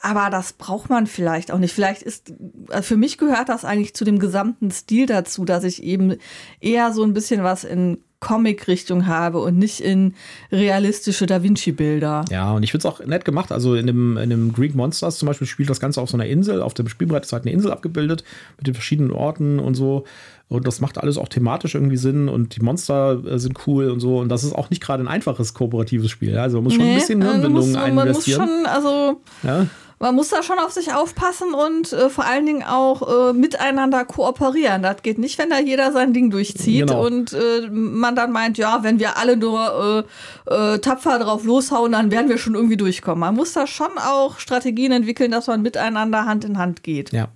aber 0.03 0.29
das 0.29 0.51
braucht 0.53 0.89
man 0.89 1.07
vielleicht 1.07 1.49
auch 1.51 1.59
nicht. 1.59 1.73
Vielleicht 1.73 2.01
ist, 2.01 2.33
äh, 2.69 2.81
für 2.81 2.97
mich 2.97 3.17
gehört 3.17 3.47
das 3.47 3.63
eigentlich 3.63 3.95
zu 3.95 4.03
dem 4.03 4.19
gesamten 4.19 4.69
Stil 4.69 5.05
dazu, 5.05 5.45
dass 5.45 5.63
ich 5.63 5.81
eben 5.81 6.17
eher 6.59 6.91
so 6.91 7.03
ein 7.03 7.13
bisschen 7.13 7.41
was 7.41 7.63
in 7.63 7.99
Comic-Richtung 8.19 9.07
habe 9.07 9.39
und 9.39 9.57
nicht 9.57 9.79
in 9.79 10.13
realistische 10.51 11.25
Da 11.25 11.41
Vinci-Bilder. 11.41 12.25
Ja, 12.29 12.51
und 12.51 12.63
ich 12.63 12.71
finde 12.71 12.87
es 12.87 12.93
auch 12.93 13.05
nett 13.05 13.23
gemacht. 13.23 13.51
Also 13.53 13.75
in 13.75 13.87
dem, 13.87 14.17
in 14.17 14.29
dem 14.29 14.51
Greek 14.53 14.75
Monsters 14.75 15.17
zum 15.17 15.27
Beispiel 15.27 15.47
spielt 15.47 15.69
das 15.69 15.79
Ganze 15.79 16.01
auf 16.01 16.09
so 16.09 16.17
einer 16.17 16.25
Insel. 16.25 16.61
Auf 16.61 16.73
dem 16.73 16.89
Spielbrett 16.89 17.23
ist 17.23 17.31
halt 17.31 17.43
eine 17.43 17.51
Insel 17.51 17.71
abgebildet 17.71 18.25
mit 18.57 18.67
den 18.67 18.73
verschiedenen 18.73 19.11
Orten 19.11 19.59
und 19.59 19.75
so. 19.75 20.03
Und 20.49 20.67
das 20.67 20.81
macht 20.81 20.97
alles 20.97 21.17
auch 21.17 21.29
thematisch 21.29 21.75
irgendwie 21.75 21.97
Sinn 21.97 22.29
und 22.29 22.55
die 22.55 22.61
Monster 22.61 23.23
äh, 23.25 23.39
sind 23.39 23.57
cool 23.67 23.89
und 23.89 24.01
so. 24.01 24.19
Und 24.19 24.29
das 24.29 24.43
ist 24.43 24.53
auch 24.53 24.69
nicht 24.69 24.83
gerade 24.83 25.01
ein 25.01 25.07
einfaches 25.07 25.53
kooperatives 25.53 26.11
Spiel. 26.11 26.37
Also 26.37 26.57
man 26.57 26.65
muss 26.65 26.73
schon 26.73 26.83
nee, 26.83 26.91
ein 26.91 26.99
bisschen 26.99 27.21
äh, 27.21 27.25
Hirnbindung 27.25 27.75
einvestieren. 27.75 27.95
Man 27.95 28.07
muss 28.13 28.25
schon, 28.25 28.65
also 28.67 29.21
ja? 29.43 29.67
Man 30.03 30.15
muss 30.15 30.27
da 30.27 30.43
schon 30.43 30.59
auf 30.59 30.73
sich 30.73 30.93
aufpassen 30.93 31.53
und 31.53 31.93
äh, 31.93 32.09
vor 32.09 32.25
allen 32.25 32.45
Dingen 32.45 32.63
auch 32.63 33.29
äh, 33.29 33.31
miteinander 33.31 34.03
kooperieren. 34.03 34.83
Das 34.83 35.01
geht 35.01 35.17
nicht, 35.17 35.39
wenn 35.39 35.49
da 35.49 35.59
jeder 35.59 35.93
sein 35.93 36.11
Ding 36.11 36.29
durchzieht 36.29 36.87
genau. 36.87 37.05
und 37.05 37.31
äh, 37.31 37.69
man 37.71 38.13
dann 38.13 38.33
meint, 38.33 38.57
ja, 38.57 38.83
wenn 38.83 38.99
wir 38.99 39.15
alle 39.15 39.37
nur 39.37 40.05
äh, 40.49 40.73
äh, 40.73 40.79
tapfer 40.79 41.19
drauf 41.19 41.45
loshauen, 41.45 41.93
dann 41.93 42.11
werden 42.11 42.27
wir 42.27 42.37
schon 42.37 42.53
irgendwie 42.53 42.75
durchkommen. 42.75 43.21
Man 43.21 43.35
muss 43.35 43.53
da 43.53 43.65
schon 43.65 43.97
auch 43.97 44.39
Strategien 44.39 44.91
entwickeln, 44.91 45.31
dass 45.31 45.47
man 45.47 45.61
miteinander 45.61 46.25
Hand 46.25 46.43
in 46.43 46.57
Hand 46.57 46.83
geht. 46.83 47.13
Ja 47.13 47.29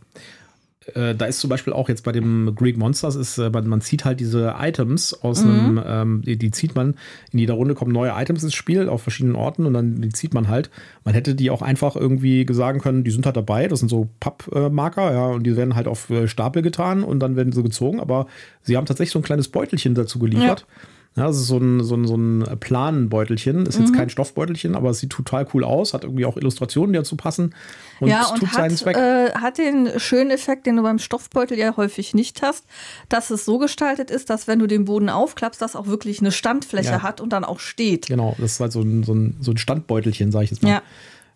äh, 0.93 1.15
da 1.15 1.25
ist 1.25 1.39
zum 1.39 1.49
Beispiel 1.49 1.73
auch 1.73 1.89
jetzt 1.89 2.03
bei 2.03 2.11
dem 2.11 2.53
Greek 2.55 2.77
Monsters, 2.77 3.15
ist, 3.15 3.37
äh, 3.37 3.49
man, 3.49 3.67
man 3.67 3.81
zieht 3.81 4.05
halt 4.05 4.19
diese 4.19 4.55
Items 4.59 5.13
aus 5.13 5.43
mhm. 5.43 5.49
einem, 5.49 5.83
ähm, 5.85 6.21
die, 6.25 6.37
die, 6.37 6.51
zieht 6.51 6.75
man, 6.75 6.95
in 7.31 7.39
jeder 7.39 7.55
Runde 7.55 7.75
kommen 7.75 7.91
neue 7.91 8.11
Items 8.11 8.43
ins 8.43 8.53
Spiel 8.53 8.89
auf 8.89 9.01
verschiedenen 9.01 9.35
Orten 9.35 9.65
und 9.65 9.73
dann 9.73 10.01
die 10.01 10.09
zieht 10.09 10.33
man 10.33 10.47
halt. 10.47 10.69
Man 11.03 11.13
hätte 11.13 11.35
die 11.35 11.49
auch 11.49 11.61
einfach 11.61 11.95
irgendwie 11.95 12.45
sagen 12.49 12.79
können, 12.79 13.03
die 13.03 13.11
sind 13.11 13.25
halt 13.25 13.37
dabei, 13.37 13.67
das 13.67 13.79
sind 13.79 13.89
so 13.89 14.09
Pappmarker, 14.19 15.11
ja, 15.11 15.25
und 15.27 15.43
die 15.43 15.57
werden 15.57 15.75
halt 15.75 15.87
auf 15.87 16.09
äh, 16.09 16.27
Stapel 16.27 16.61
getan 16.61 17.03
und 17.03 17.19
dann 17.19 17.35
werden 17.35 17.51
sie 17.51 17.63
gezogen, 17.63 17.99
aber 17.99 18.27
sie 18.63 18.77
haben 18.77 18.85
tatsächlich 18.85 19.11
so 19.11 19.19
ein 19.19 19.23
kleines 19.23 19.49
Beutelchen 19.49 19.95
dazu 19.95 20.19
geliefert. 20.19 20.65
Ja 20.67 20.87
ja, 21.17 21.25
das 21.25 21.37
ist 21.37 21.47
so 21.47 21.57
ein, 21.57 21.83
so 21.83 21.95
ein, 21.95 22.05
so 22.05 22.15
ein 22.15 22.45
Planbeutelchen. 22.59 23.65
Ist 23.65 23.79
jetzt 23.79 23.89
mhm. 23.89 23.95
kein 23.95 24.09
Stoffbeutelchen, 24.11 24.75
aber 24.75 24.91
es 24.91 24.99
sieht 24.99 25.09
total 25.09 25.47
cool 25.51 25.63
aus. 25.63 25.95
Hat 25.95 26.03
irgendwie 26.03 26.25
auch 26.25 26.37
Illustrationen, 26.37 26.93
die 26.93 26.97
dazu 26.97 27.17
passen. 27.17 27.55
Und 27.99 28.09
ja, 28.09 28.27
und 28.27 28.39
tut 28.39 28.49
hat, 28.49 28.55
seinen 28.55 28.77
Zweck. 28.77 28.95
Äh, 28.95 29.31
hat 29.31 29.57
den 29.57 29.99
schönen 29.99 30.29
Effekt, 30.29 30.67
den 30.67 30.75
du 30.75 30.83
beim 30.83 30.99
Stoffbeutel 30.99 31.57
ja 31.57 31.75
häufig 31.75 32.13
nicht 32.13 32.43
hast, 32.43 32.65
dass 33.09 33.31
es 33.31 33.45
so 33.45 33.57
gestaltet 33.57 34.11
ist, 34.11 34.29
dass 34.29 34.47
wenn 34.47 34.59
du 34.59 34.67
den 34.67 34.85
Boden 34.85 35.09
aufklappst, 35.09 35.59
das 35.59 35.75
auch 35.75 35.87
wirklich 35.87 36.19
eine 36.19 36.31
Standfläche 36.31 36.91
ja. 36.91 37.01
hat 37.01 37.19
und 37.19 37.33
dann 37.33 37.43
auch 37.43 37.59
steht. 37.59 38.05
Genau, 38.05 38.35
das 38.37 38.51
ist 38.51 38.59
halt 38.59 38.71
so 38.71 38.81
ein, 38.81 39.03
so 39.03 39.15
ein, 39.15 39.37
so 39.39 39.49
ein 39.49 39.57
Standbeutelchen, 39.57 40.31
sage 40.31 40.45
ich 40.45 40.51
jetzt 40.51 40.61
mal. 40.61 40.69
Ja. 40.69 40.81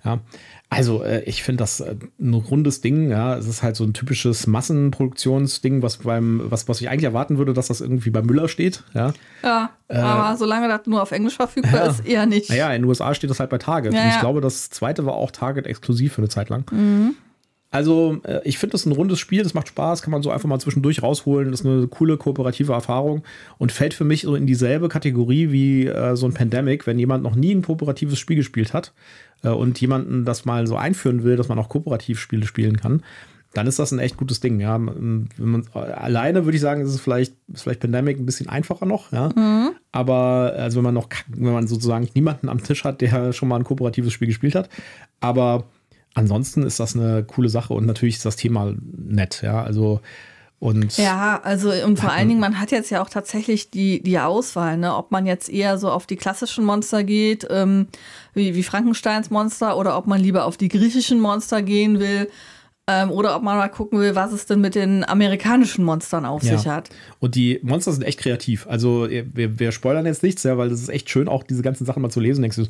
Ja, 0.04 0.20
also 0.70 1.04
äh, 1.04 1.22
ich 1.26 1.44
finde 1.44 1.62
das 1.62 1.80
äh, 1.80 1.96
ein 2.20 2.34
rundes 2.34 2.82
Ding, 2.82 3.10
ja. 3.10 3.36
Es 3.36 3.48
ist 3.48 3.62
halt 3.62 3.76
so 3.76 3.84
ein 3.84 3.94
typisches 3.94 4.48
Massenproduktionsding, 4.48 5.84
was 5.84 5.98
beim, 5.98 6.42
was, 6.46 6.68
was 6.68 6.82
ich 6.82 6.90
eigentlich 6.90 7.04
erwarten 7.04 7.38
würde, 7.38 7.54
dass 7.54 7.68
das 7.68 7.82
irgendwie 7.82 8.10
bei 8.10 8.22
Müller 8.22 8.48
steht, 8.48 8.84
ja. 8.94 9.14
Ja, 9.44 9.72
äh, 9.90 9.98
aber 9.98 10.38
solange 10.38 10.68
das 10.68 10.88
nur 10.88 11.02
auf 11.02 11.12
Englisch 11.12 11.36
verfügbar 11.36 11.86
ja. 11.86 11.92
ist, 11.92 12.06
eher 12.06 12.26
nicht. 12.26 12.50
Naja, 12.50 12.74
in 12.74 12.82
den 12.82 12.90
USA 12.90 13.14
steht 13.14 13.30
das 13.30 13.40
halt 13.40 13.50
bei 13.50 13.58
Target. 13.58 13.94
Ja, 13.94 14.02
und 14.04 14.10
ich 14.10 14.20
glaube, 14.20 14.42
das 14.42 14.70
zweite 14.70 15.06
war 15.06 15.14
auch 15.14 15.32
Target 15.32 15.68
exklusiv 15.68 16.14
für 16.14 16.22
eine 16.22 16.30
Zeit 16.30 16.50
lang. 16.50 16.70
Mhm. 16.72 17.16
Also, 17.72 18.20
äh, 18.24 18.42
ich 18.44 18.58
finde 18.58 18.74
das 18.74 18.86
ein 18.86 18.92
rundes 18.92 19.20
Spiel, 19.20 19.44
das 19.44 19.54
macht 19.54 19.70
Spaß, 19.70 20.02
kann 20.02 20.12
man 20.12 20.22
so 20.22 20.30
einfach 20.30 20.48
mal 20.48 20.60
zwischendurch 20.60 21.02
rausholen. 21.02 21.52
Das 21.52 21.62
ist 21.62 21.66
eine 21.66 21.88
coole 21.88 22.18
kooperative 22.18 22.74
Erfahrung 22.74 23.24
und 23.58 23.72
fällt 23.72 23.94
für 23.94 24.04
mich 24.04 24.24
so 24.24 24.36
in 24.36 24.46
dieselbe 24.46 24.90
Kategorie 24.90 25.52
wie 25.52 25.88
äh, 25.88 26.16
so 26.18 26.26
ein 26.26 26.34
Pandemic, 26.34 26.86
wenn 26.86 27.00
jemand 27.00 27.24
noch 27.24 27.36
nie 27.36 27.56
ein 27.56 27.62
kooperatives 27.62 28.20
Spiel 28.20 28.36
gespielt 28.36 28.74
hat 28.74 28.94
äh, 29.44 29.50
und 29.50 29.80
jemanden 29.80 30.26
das 30.26 30.44
mal 30.44 30.68
so 30.68 30.76
einführen 30.76 31.24
will, 31.24 31.38
dass 31.38 31.48
man 31.48 31.58
auch 31.60 31.70
kooperativ 31.70 32.20
Spiele 32.20 32.46
spielen 32.46 32.76
kann, 32.76 33.04
dann 33.54 33.68
ist 33.68 33.80
das 33.80 33.92
ein 33.92 34.00
echt 34.00 34.18
gutes 34.18 34.42
Ding. 34.42 34.60
Ja, 34.60 34.78
wenn 34.78 35.30
man, 35.38 35.66
alleine 35.74 36.46
würde 36.46 36.56
ich 36.56 36.62
sagen, 36.62 36.82
ist 36.82 36.94
es 36.94 37.00
vielleicht, 37.00 37.36
ist 37.54 37.64
vielleicht 37.64 37.80
Pandemic 37.80 38.20
ein 38.20 38.26
bisschen 38.26 38.50
einfacher 38.50 38.86
noch. 38.86 39.14
Ja, 39.14 39.30
mhm. 39.30 39.72
aber 39.94 40.54
also 40.58 40.78
wenn 40.78 40.84
man 40.84 40.94
noch, 40.94 41.08
wenn 41.28 41.54
man 41.54 41.68
sozusagen 41.68 42.08
niemanden 42.16 42.50
am 42.50 42.62
Tisch 42.64 42.84
hat, 42.84 43.00
der 43.00 43.32
schon 43.32 43.48
mal 43.48 43.58
ein 43.58 43.64
kooperatives 43.64 44.12
Spiel 44.12 44.28
gespielt 44.28 44.56
hat, 44.56 44.70
aber 45.22 45.66
ansonsten 46.14 46.64
ist 46.64 46.80
das 46.80 46.96
eine 46.96 47.24
coole 47.24 47.50
Sache 47.50 47.74
und 47.74 47.86
natürlich 47.86 48.16
ist 48.18 48.26
das 48.26 48.36
Thema 48.36 48.74
nett. 48.98 49.42
Ja, 49.44 49.64
also 49.64 50.02
und 50.62 50.96
ja, 50.98 51.42
also 51.44 51.72
und 51.72 52.00
vor 52.00 52.12
allen 52.12 52.28
Dingen, 52.28 52.40
man 52.40 52.60
hat 52.60 52.70
jetzt 52.70 52.92
ja 52.92 53.02
auch 53.02 53.10
tatsächlich 53.10 53.72
die, 53.72 54.04
die 54.04 54.20
Auswahl, 54.20 54.78
ne? 54.78 54.96
ob 54.96 55.10
man 55.10 55.26
jetzt 55.26 55.50
eher 55.50 55.80
so 55.80 55.90
auf 55.90 56.06
die 56.06 56.18
klassischen 56.18 56.66
Monster 56.66 57.04
geht, 57.04 57.48
ähm, 57.50 57.88
wie, 58.36 58.54
wie 58.54 58.62
Frankensteins 58.62 59.32
Monster, 59.32 59.76
oder 59.76 59.98
ob 59.98 60.06
man 60.06 60.22
lieber 60.22 60.46
auf 60.46 60.58
die 60.58 60.68
griechischen 60.68 61.20
Monster 61.20 61.64
gehen 61.64 62.00
will. 62.00 62.30
Ähm, 62.86 63.10
oder 63.10 63.36
ob 63.36 63.42
man 63.42 63.58
mal 63.58 63.70
gucken 63.70 64.00
will, 64.00 64.14
was 64.14 64.34
es 64.34 64.46
denn 64.46 64.62
mit 64.62 64.76
den 64.76 65.04
amerikanischen 65.04 65.84
Monstern 65.84 66.26
auf 66.26 66.44
ja. 66.44 66.56
sich 66.56 66.68
hat. 66.68 66.90
Und 67.20 67.34
die 67.34 67.60
Monster 67.64 67.92
sind 67.92 68.04
echt 68.04 68.20
kreativ. 68.20 68.68
Also 68.68 69.08
wir, 69.10 69.60
wir 69.60 69.72
spoilern 69.72 70.06
jetzt 70.06 70.22
nichts, 70.22 70.44
ja, 70.44 70.60
weil 70.60 70.70
das 70.70 70.82
ist 70.82 70.90
echt 70.90 71.10
schön, 71.10 71.28
auch 71.28 71.42
diese 71.42 71.64
ganzen 71.64 71.86
Sachen 71.86 72.04
mal 72.04 72.12
zu 72.12 72.20
lesen. 72.20 72.42
Denkst 72.42 72.58
du, 72.58 72.66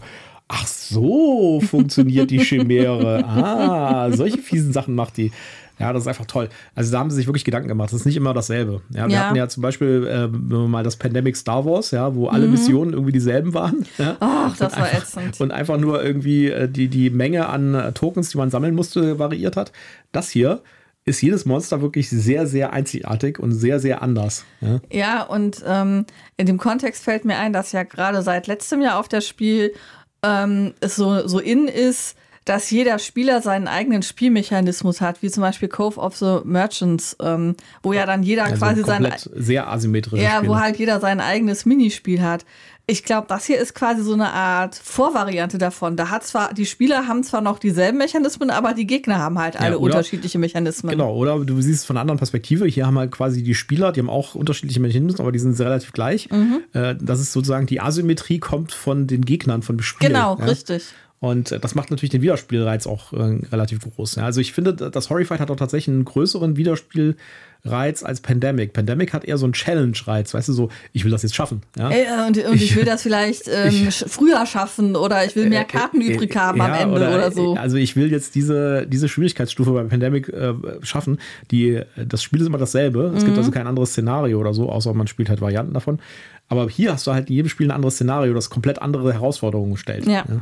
ach 0.52 0.68
so 0.68 1.62
funktioniert 1.62 2.30
die 2.30 2.40
Chimäre. 2.40 3.24
Ah, 3.32 4.12
solche 4.12 4.38
fiesen 4.38 4.74
Sachen 4.74 4.96
macht 4.96 5.18
die. 5.18 5.32
Ja, 5.80 5.94
das 5.94 6.04
ist 6.04 6.08
einfach 6.08 6.26
toll. 6.26 6.50
Also 6.76 6.92
da 6.92 7.00
haben 7.00 7.10
sie 7.10 7.16
sich 7.16 7.28
wirklich 7.28 7.44
Gedanken 7.44 7.68
gemacht. 7.68 7.92
Das 7.92 8.02
ist 8.02 8.06
nicht 8.06 8.18
immer 8.18 8.34
dasselbe. 8.34 8.82
Ja, 8.94 9.08
wir 9.08 9.14
ja. 9.14 9.20
hatten 9.26 9.36
ja 9.36 9.48
zum 9.48 9.64
Beispiel 9.64 10.08
äh, 10.08 10.28
mal 10.28 10.84
das 10.84 10.96
Pandemic 10.96 11.36
Star 11.36 11.66
Wars, 11.66 11.92
ja, 11.92 12.14
wo 12.14 12.28
alle 12.28 12.46
mhm. 12.46 12.52
Missionen 12.52 12.94
irgendwie 12.94 13.12
dieselben 13.12 13.54
waren. 13.54 13.86
Ja? 13.98 14.18
Ach, 14.20 14.56
das 14.58 14.74
und 14.74 14.80
war 14.80 14.88
einfach, 14.88 15.02
ätzend. 15.02 15.42
Und 15.42 15.52
einfach 15.52 15.78
nur 15.78 16.04
irgendwie 16.04 16.50
äh, 16.50 16.70
die, 16.70 16.88
die 16.88 17.10
Menge 17.10 17.48
an 17.48 17.74
äh, 17.74 17.92
Tokens, 17.94 18.30
die 18.30 18.38
man 18.38 18.52
sammeln 18.52 18.76
musste, 18.76 19.18
variiert 19.18 19.58
hat. 19.58 19.72
Das 20.12 20.30
hier 20.30 20.62
ist 21.04 21.22
jedes 21.22 21.46
Monster 21.46 21.82
wirklich 21.82 22.10
sehr, 22.10 22.46
sehr 22.46 22.74
einzigartig 22.74 23.40
und 23.40 23.52
sehr, 23.52 23.80
sehr 23.80 24.04
anders. 24.04 24.46
Ja, 24.62 24.80
ja 24.92 25.24
und 25.24 25.64
ähm, 25.66 26.06
in 26.38 26.46
dem 26.46 26.60
Kontext 26.60 27.04
fällt 27.04 27.26
mir 27.26 27.38
ein, 27.38 27.54
dass 27.54 27.72
ja 27.72 27.84
gerade 27.84 28.22
seit 28.22 28.46
letztem 28.46 28.82
Jahr 28.82 29.00
auf 29.00 29.08
das 29.08 29.28
Spiel 29.28 29.74
ähm, 30.24 30.74
es 30.80 30.96
so, 30.96 31.28
so 31.28 31.40
in 31.40 31.68
ist, 31.68 32.16
dass 32.46 32.72
jeder 32.72 32.98
Spieler 32.98 33.42
seinen 33.42 33.68
eigenen 33.68 34.02
Spielmechanismus 34.02 35.00
hat, 35.00 35.22
wie 35.22 35.30
zum 35.30 35.42
Beispiel 35.42 35.68
Cove 35.70 36.00
of 36.00 36.18
the 36.18 36.40
Merchants, 36.44 37.16
ähm, 37.22 37.56
wo 37.84 37.94
ja 37.94 38.06
dann 38.06 38.24
jeder 38.24 38.46
also 38.46 38.58
quasi 38.58 38.84
sein 38.84 39.08
sehr 39.36 39.70
asymmetrisch. 39.70 40.20
Ja, 40.20 40.38
Spiele. 40.38 40.52
wo 40.52 40.60
halt 40.60 40.78
jeder 40.78 41.00
sein 41.00 41.20
eigenes 41.20 41.66
Minispiel 41.66 42.22
hat. 42.22 42.46
Ich 42.88 43.04
glaube, 43.04 43.28
das 43.30 43.46
hier 43.46 43.60
ist 43.60 43.76
quasi 43.76 44.04
so 44.04 44.14
eine 44.14 44.34
Art 44.34 44.76
Vorvariante 44.76 45.60
davon. 45.60 45.96
Da 45.96 46.10
hat 46.10 46.24
zwar, 46.24 46.54
die 46.54 46.66
Spieler 46.66 47.08
haben 47.08 47.24
zwar 47.24 47.40
noch 47.40 47.60
dieselben 47.60 48.00
Mechanismen, 48.00 48.50
aber 48.50 48.74
die 48.74 48.88
Gegner 48.88 49.20
haben 49.20 49.38
halt 49.38 49.56
alle 49.56 49.72
ja, 49.72 49.76
oder, 49.78 49.94
unterschiedliche 49.94 50.40
Mechanismen. 50.40 50.92
Genau, 50.92 51.16
oder 51.16 51.40
du 51.40 51.62
siehst 51.62 51.82
es 51.82 51.86
von 51.86 51.96
einer 51.96 52.02
anderen 52.02 52.18
Perspektive. 52.18 52.66
Hier 52.66 52.88
haben 52.88 52.98
halt 52.98 53.12
quasi 53.12 53.44
die 53.44 53.54
Spieler, 53.54 53.92
die 53.92 54.00
haben 54.00 54.10
auch 54.10 54.34
unterschiedliche 54.34 54.80
Mechanismen, 54.80 55.22
aber 55.22 55.32
die 55.32 55.40
sind 55.40 55.58
relativ 55.60 55.94
gleich. 55.94 56.30
Mhm. 56.32 56.64
Äh, 56.74 56.96
das 57.00 57.22
ist 57.22 57.32
sozusagen 57.34 57.68
die 57.68 57.80
Asymmetrie 57.80 58.40
kommt 58.40 58.74
von 58.74 59.06
den 59.06 59.24
Gegnern, 59.24 59.62
von 59.62 59.80
Spiel. 59.80 60.10
Genau, 60.10 60.38
ja? 60.38 60.46
richtig. 60.46 60.84
Und 61.22 61.64
das 61.64 61.76
macht 61.76 61.92
natürlich 61.92 62.10
den 62.10 62.24
Wiederspielreiz 62.24 62.88
auch 62.88 63.14
äh, 63.14 63.40
relativ 63.52 63.80
groß. 63.80 64.16
Ja. 64.16 64.26
Also 64.26 64.42
ich 64.42 64.54
finde, 64.54 64.74
das 64.74 65.12
Horrified 65.12 65.40
hat 65.40 65.52
auch 65.52 65.56
tatsächlich 65.56 65.94
einen 65.94 66.04
größeren 66.04 66.58
Wiederspielreiz 66.58 67.16
als 67.64 68.22
Pandemic. 68.22 68.74
Pandemic 68.74 69.14
hat 69.14 69.26
eher 69.26 69.38
so 69.38 69.46
einen 69.46 69.54
Challenge-Reiz, 69.54 70.34
weißt 70.34 70.50
du, 70.50 70.54
so, 70.54 70.70
ich 70.94 71.04
will 71.04 71.12
das 71.12 71.22
jetzt 71.22 71.36
schaffen. 71.36 71.62
Ja? 71.78 71.92
Äh, 71.92 72.28
und, 72.28 72.38
und 72.38 72.56
ich, 72.56 72.64
ich, 72.64 72.76
will 72.76 72.86
das 72.86 73.04
vielleicht 73.04 73.48
ähm, 73.54 73.88
ich, 73.88 74.04
früher 74.08 74.46
schaffen 74.46 74.96
oder 74.96 75.26
ich 75.26 75.36
will 75.36 75.48
mehr 75.50 75.62
äh, 75.62 75.66
Karten 75.66 76.02
äh, 76.02 76.14
übrig 76.14 76.36
haben 76.36 76.58
ja, 76.58 76.66
am 76.66 76.74
Ende 76.74 76.96
oder, 76.96 77.16
oder, 77.16 77.32
so. 77.32 77.54
Also 77.54 77.78
ich 77.78 77.96
will 77.96 78.12
jetzt 78.12 78.36
diese, 78.36 78.88
diese 78.88 79.08
Schwierigkeitsstufe 79.08 79.72
bei 79.72 79.84
Pandemic 79.84 80.30
äh, 80.30 80.54
schaffen. 80.82 81.20
Die, 81.52 81.82
das 81.96 82.24
Spiel 82.24 82.42
ist 82.42 82.48
immer 82.48 82.58
dasselbe. 82.58 83.14
Es 83.16 83.22
mhm. 83.22 83.28
gibt 83.28 83.38
also 83.38 83.52
kein 83.52 83.68
anderes 83.68 83.92
Szenario 83.92 84.40
oder 84.40 84.54
so, 84.54 84.70
außer 84.70 84.94
man 84.94 85.08
spielt 85.08 85.30
halt 85.30 85.42
Varianten 85.42 85.74
davon. 85.74 86.00
Aber 86.50 86.68
hier 86.68 86.92
hast 86.92 87.08
du 87.08 87.14
halt 87.14 87.30
in 87.30 87.36
jedem 87.36 87.50
Spiel 87.50 87.68
ein 87.68 87.72
anderes 87.72 87.96
Szenario, 87.96 88.34
das 88.34 88.50
komplett 88.50 88.82
andere 88.82 89.14
Herausforderungen 89.14 89.78
stellt. 89.78 90.06
Ja. 90.06 90.26
ja. 90.28 90.42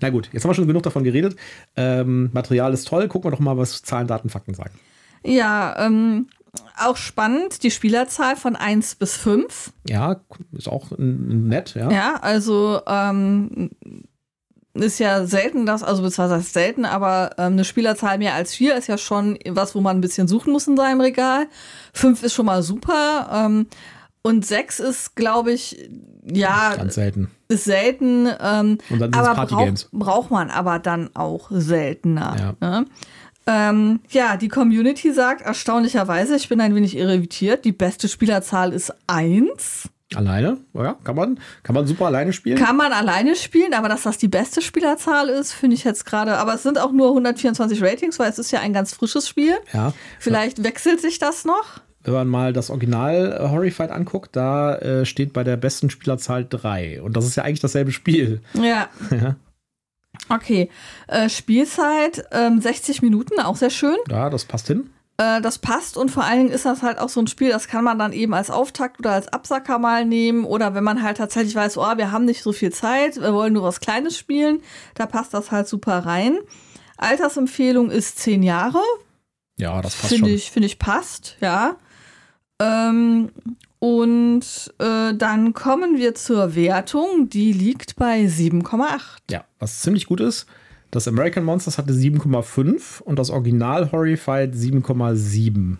Na 0.00 0.10
gut, 0.10 0.28
jetzt 0.32 0.44
haben 0.44 0.50
wir 0.50 0.54
schon 0.54 0.66
genug 0.66 0.82
davon 0.82 1.04
geredet. 1.04 1.36
Ähm, 1.76 2.30
Material 2.32 2.74
ist 2.74 2.86
toll. 2.88 3.08
Gucken 3.08 3.30
wir 3.30 3.36
doch 3.36 3.40
mal, 3.40 3.56
was 3.56 3.82
Zahlen, 3.82 4.06
Daten, 4.06 4.28
Fakten 4.28 4.54
sagen. 4.54 4.72
Ja, 5.24 5.86
ähm, 5.86 6.26
auch 6.78 6.96
spannend, 6.96 7.62
die 7.62 7.70
Spielerzahl 7.70 8.36
von 8.36 8.56
1 8.56 8.96
bis 8.96 9.16
5. 9.16 9.72
Ja, 9.88 10.20
ist 10.52 10.68
auch 10.68 10.92
nett, 10.96 11.74
ja. 11.74 11.90
Ja, 11.90 12.14
also 12.20 12.80
ähm, 12.86 13.70
ist 14.74 14.98
ja 14.98 15.26
selten 15.26 15.66
das, 15.66 15.82
also 15.82 16.02
beziehungsweise 16.02 16.44
selten, 16.44 16.84
aber 16.84 17.30
ähm, 17.38 17.54
eine 17.54 17.64
Spielerzahl 17.64 18.18
mehr 18.18 18.34
als 18.34 18.54
4 18.54 18.76
ist 18.76 18.88
ja 18.88 18.98
schon 18.98 19.38
was, 19.48 19.74
wo 19.74 19.80
man 19.80 19.96
ein 19.96 20.00
bisschen 20.02 20.28
suchen 20.28 20.52
muss 20.52 20.66
in 20.66 20.76
seinem 20.76 21.00
Regal. 21.00 21.46
5 21.94 22.22
ist 22.22 22.34
schon 22.34 22.46
mal 22.46 22.62
super. 22.62 23.28
Ähm, 23.32 23.66
und 24.22 24.44
sechs 24.44 24.80
ist, 24.80 25.14
glaube 25.14 25.52
ich, 25.52 25.88
ja. 26.24 26.74
Ganz 26.74 26.96
selten. 26.96 27.30
Ist 27.46 27.62
selten. 27.62 28.26
Ähm, 28.40 28.78
Und 28.90 28.98
dann 28.98 29.12
sind 29.12 29.16
aber 29.16 29.34
Partygames. 29.34 29.84
Brauch, 29.92 30.00
braucht 30.00 30.30
man 30.32 30.50
aber 30.50 30.80
dann 30.80 31.14
auch 31.14 31.46
seltener. 31.50 32.56
Ja. 32.60 32.80
Ne? 32.80 32.86
Ähm, 33.46 34.00
ja, 34.10 34.36
die 34.36 34.48
Community 34.48 35.12
sagt 35.12 35.42
erstaunlicherweise, 35.42 36.36
ich 36.36 36.48
bin 36.48 36.60
ein 36.60 36.74
wenig 36.74 36.96
irritiert, 36.96 37.64
die 37.64 37.72
beste 37.72 38.08
Spielerzahl 38.08 38.72
ist 38.72 38.92
eins. 39.06 39.88
Alleine? 40.14 40.58
Ja, 40.72 40.96
kann 41.02 41.16
man, 41.16 41.40
kann 41.64 41.74
man 41.74 41.86
super 41.86 42.06
alleine 42.06 42.32
spielen. 42.32 42.58
Kann 42.58 42.76
man 42.76 42.92
alleine 42.92 43.34
spielen, 43.34 43.74
aber 43.74 43.88
dass 43.88 44.04
das 44.04 44.18
die 44.18 44.28
beste 44.28 44.62
Spielerzahl 44.62 45.28
ist, 45.28 45.52
finde 45.52 45.74
ich 45.74 45.82
jetzt 45.82 46.06
gerade. 46.06 46.38
Aber 46.38 46.54
es 46.54 46.62
sind 46.62 46.78
auch 46.78 46.92
nur 46.92 47.08
124 47.08 47.82
Ratings, 47.82 48.18
weil 48.18 48.30
es 48.30 48.38
ist 48.38 48.52
ja 48.52 48.60
ein 48.60 48.72
ganz 48.72 48.94
frisches 48.94 49.28
Spiel. 49.28 49.54
Ja. 49.72 49.92
Vielleicht 50.20 50.62
wechselt 50.62 51.00
sich 51.00 51.18
das 51.18 51.44
noch. 51.44 51.80
Wenn 52.04 52.14
man 52.14 52.28
mal 52.28 52.52
das 52.52 52.70
Original 52.70 53.32
äh, 53.32 53.48
Horrified 53.48 53.90
anguckt, 53.90 54.36
da 54.36 54.76
äh, 54.76 55.04
steht 55.04 55.32
bei 55.32 55.42
der 55.42 55.56
besten 55.56 55.90
Spielerzahl 55.90 56.46
3. 56.48 57.02
Und 57.02 57.16
das 57.16 57.26
ist 57.26 57.34
ja 57.34 57.42
eigentlich 57.42 57.60
dasselbe 57.60 57.90
Spiel. 57.90 58.40
Ja. 58.54 58.88
Ja. 59.10 59.36
Okay. 60.28 60.70
Äh, 61.06 61.28
Spielzeit 61.28 62.24
ähm, 62.32 62.60
60 62.60 63.02
Minuten, 63.02 63.40
auch 63.40 63.56
sehr 63.56 63.70
schön. 63.70 63.96
Ja, 64.10 64.30
das 64.30 64.44
passt 64.44 64.66
hin. 64.66 64.90
Äh, 65.18 65.40
das 65.40 65.58
passt 65.58 65.96
und 65.96 66.10
vor 66.10 66.24
allen 66.24 66.38
Dingen 66.38 66.50
ist 66.50 66.66
das 66.66 66.82
halt 66.82 66.98
auch 66.98 67.08
so 67.08 67.20
ein 67.20 67.26
Spiel, 67.26 67.48
das 67.48 67.68
kann 67.68 67.84
man 67.84 67.98
dann 67.98 68.12
eben 68.12 68.34
als 68.34 68.50
Auftakt 68.50 68.98
oder 68.98 69.12
als 69.12 69.28
Absacker 69.28 69.78
mal 69.78 70.04
nehmen 70.04 70.44
oder 70.44 70.74
wenn 70.74 70.84
man 70.84 71.02
halt 71.02 71.16
tatsächlich 71.16 71.54
weiß, 71.54 71.78
oh, 71.78 71.96
wir 71.96 72.12
haben 72.12 72.26
nicht 72.26 72.42
so 72.42 72.52
viel 72.52 72.70
Zeit, 72.70 73.16
wir 73.20 73.32
wollen 73.32 73.54
nur 73.54 73.62
was 73.62 73.80
Kleines 73.80 74.18
spielen, 74.18 74.60
da 74.94 75.06
passt 75.06 75.32
das 75.32 75.50
halt 75.50 75.68
super 75.68 76.00
rein. 76.00 76.38
Altersempfehlung 76.98 77.90
ist 77.90 78.18
10 78.18 78.42
Jahre. 78.42 78.80
Ja, 79.58 79.80
das 79.80 79.94
passt 79.96 80.12
Finde 80.12 80.30
ich, 80.30 80.50
finde 80.50 80.66
ich 80.66 80.78
passt, 80.78 81.36
ja. 81.40 81.76
Ähm, 82.60 83.30
und 83.78 84.42
äh, 84.78 85.14
dann 85.14 85.52
kommen 85.52 85.98
wir 85.98 86.14
zur 86.14 86.54
Wertung, 86.54 87.28
die 87.28 87.52
liegt 87.52 87.96
bei 87.96 88.22
7,8. 88.22 89.00
Ja, 89.30 89.44
was 89.58 89.82
ziemlich 89.82 90.06
gut 90.06 90.20
ist. 90.20 90.46
Das 90.90 91.08
American 91.08 91.44
Monsters 91.44 91.78
hatte 91.78 91.92
7,5 91.92 93.02
und 93.02 93.18
das 93.18 93.30
Original 93.30 93.92
Horrified 93.92 94.54
7,7. 94.54 95.76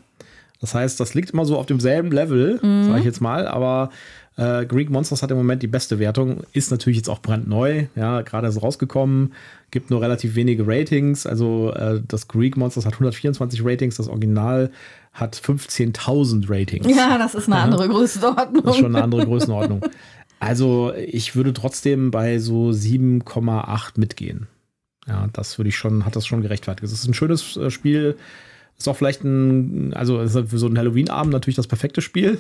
Das 0.61 0.75
heißt, 0.75 0.99
das 1.01 1.15
liegt 1.15 1.31
immer 1.31 1.45
so 1.45 1.59
auf 1.59 1.67
demselben 1.67 2.11
Level, 2.11 2.59
sage 2.63 2.99
ich 2.99 3.05
jetzt 3.05 3.21
mal, 3.21 3.47
aber 3.47 3.91
äh, 4.37 4.67
Greek 4.67 4.91
Monsters 4.91 5.23
hat 5.23 5.31
im 5.31 5.37
Moment 5.37 5.63
die 5.63 5.67
beste 5.67 5.99
Wertung, 5.99 6.43
ist 6.53 6.71
natürlich 6.71 6.99
jetzt 6.99 7.09
auch 7.09 7.21
brandneu, 7.21 7.87
ja, 7.97 8.23
gerade 8.23 8.49
ist 8.49 8.63
rausgekommen, 8.63 9.33
gibt 9.71 9.91
nur 9.91 10.03
relativ 10.03 10.35
wenige 10.35 10.67
Ratings, 10.67 11.27
also 11.27 11.73
äh, 11.73 12.01
das 12.07 12.29
Greek 12.29 12.57
Monsters 12.57 12.87
hat 12.87 12.95
124 12.95 13.65
Ratings, 13.65 13.97
das 13.97 14.09
Original 14.09 14.71
hat 15.13 15.37
15.000 15.37 16.51
Ratings. 16.51 16.87
Ja, 16.95 17.17
das 17.17 17.35
ist 17.35 17.47
eine 17.47 17.57
andere 17.57 17.89
Größenordnung. 17.89 18.63
Das 18.65 18.75
ist 18.75 18.81
schon 18.81 18.95
eine 18.95 19.03
andere 19.03 19.25
Größenordnung. 19.25 19.83
Also 20.39 20.93
ich 20.95 21.35
würde 21.35 21.55
trotzdem 21.55 22.11
bei 22.11 22.39
so 22.39 22.69
7,8 22.69 23.93
mitgehen. 23.97 24.49
Ja, 25.07 25.29
das 25.33 25.59
würde 25.59 25.69
ich 25.71 25.77
schon, 25.77 26.05
hat 26.05 26.17
das 26.17 26.27
schon 26.27 26.43
gerechtfertigt. 26.43 26.85
Es 26.85 26.93
ist 26.93 27.09
ein 27.09 27.15
schönes 27.15 27.57
äh, 27.57 27.71
Spiel. 27.71 28.17
Ist 28.79 28.89
auch 28.89 28.97
vielleicht 28.97 29.25
ein, 29.25 29.95
also 29.95 30.21
ist 30.21 30.33
für 30.33 30.59
so 30.59 30.67
einen 30.67 30.77
Halloween-Abend 30.77 31.33
natürlich 31.33 31.57
das 31.57 31.67
perfekte 31.67 32.03
Spiel. 32.03 32.39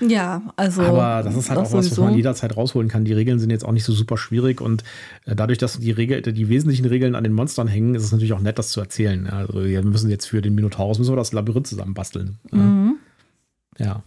Ja, 0.00 0.42
also. 0.56 0.82
Aber 0.82 1.22
das 1.22 1.36
ist 1.36 1.48
halt 1.48 1.60
auch 1.60 1.64
was, 1.64 1.72
was 1.72 1.84
sowieso. 1.86 2.04
man 2.04 2.14
jederzeit 2.14 2.56
rausholen 2.56 2.88
kann. 2.88 3.04
Die 3.04 3.12
Regeln 3.12 3.38
sind 3.38 3.50
jetzt 3.50 3.64
auch 3.64 3.72
nicht 3.72 3.84
so 3.84 3.92
super 3.92 4.16
schwierig 4.16 4.60
und 4.60 4.82
äh, 5.26 5.36
dadurch, 5.36 5.58
dass 5.58 5.78
die, 5.78 5.92
Regel, 5.92 6.22
die 6.22 6.48
wesentlichen 6.48 6.86
Regeln 6.86 7.14
an 7.14 7.22
den 7.22 7.32
Monstern 7.32 7.68
hängen, 7.68 7.94
ist 7.94 8.02
es 8.02 8.10
natürlich 8.10 8.32
auch 8.32 8.40
nett, 8.40 8.58
das 8.58 8.70
zu 8.70 8.80
erzählen. 8.80 9.26
Ja, 9.26 9.38
Also 9.38 9.64
wir 9.64 9.82
müssen 9.84 10.10
jetzt 10.10 10.26
für 10.26 10.42
den 10.42 10.56
Minotaurus 10.56 10.98
müssen 10.98 11.12
wir 11.12 11.16
das 11.16 11.32
Labyrinth 11.32 11.68
zusammenbasteln. 11.68 12.38
Ja. 12.50 12.58
Mhm. 12.58 12.96
ja. 13.78 14.02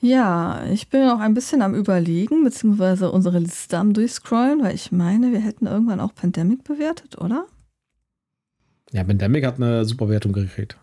Ja, 0.00 0.64
ich 0.70 0.88
bin 0.88 1.06
noch 1.06 1.18
ein 1.18 1.34
bisschen 1.34 1.60
am 1.60 1.74
Überlegen, 1.74 2.44
beziehungsweise 2.44 3.10
unsere 3.10 3.40
Liste 3.40 3.78
am 3.78 3.92
Durchscrollen, 3.92 4.62
weil 4.62 4.74
ich 4.74 4.92
meine, 4.92 5.32
wir 5.32 5.40
hätten 5.40 5.66
irgendwann 5.66 5.98
auch 6.00 6.14
Pandemic 6.14 6.62
bewertet, 6.62 7.18
oder? 7.18 7.46
Ja, 8.92 9.04
Pandemic 9.04 9.44
hat 9.44 9.56
eine 9.56 9.84
super 9.84 10.08
Wertung 10.08 10.32
gekriegt. 10.32 10.76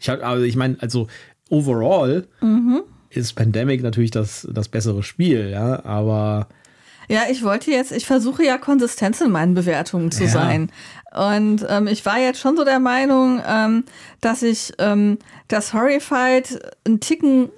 Ich, 0.00 0.08
hab- 0.08 0.22
also 0.22 0.44
ich 0.44 0.56
meine, 0.56 0.76
also 0.80 1.08
overall 1.50 2.26
Mhm. 2.40 2.82
ist 3.10 3.34
Pandemic 3.34 3.82
natürlich 3.82 4.10
das, 4.10 4.46
das 4.52 4.68
bessere 4.68 5.02
Spiel, 5.02 5.48
ja, 5.50 5.84
aber 5.84 6.48
Ja, 7.08 7.22
ich 7.30 7.42
wollte 7.44 7.70
jetzt, 7.70 7.92
ich 7.92 8.06
versuche 8.06 8.44
ja 8.44 8.56
Konsistenz 8.56 9.20
in 9.20 9.30
meinen 9.30 9.54
Bewertungen 9.54 10.10
zu 10.10 10.24
Ja. 10.24 10.30
sein. 10.30 10.70
Und 11.14 11.64
ähm, 11.68 11.86
ich 11.86 12.04
war 12.06 12.18
jetzt 12.18 12.40
schon 12.40 12.56
so 12.56 12.64
der 12.64 12.80
Meinung, 12.80 13.42
ähm, 13.46 13.84
dass 14.22 14.42
ich 14.42 14.72
ähm, 14.78 15.18
das 15.48 15.74
Horrified 15.74 16.58
einen 16.86 17.00
Ticken 17.00 17.50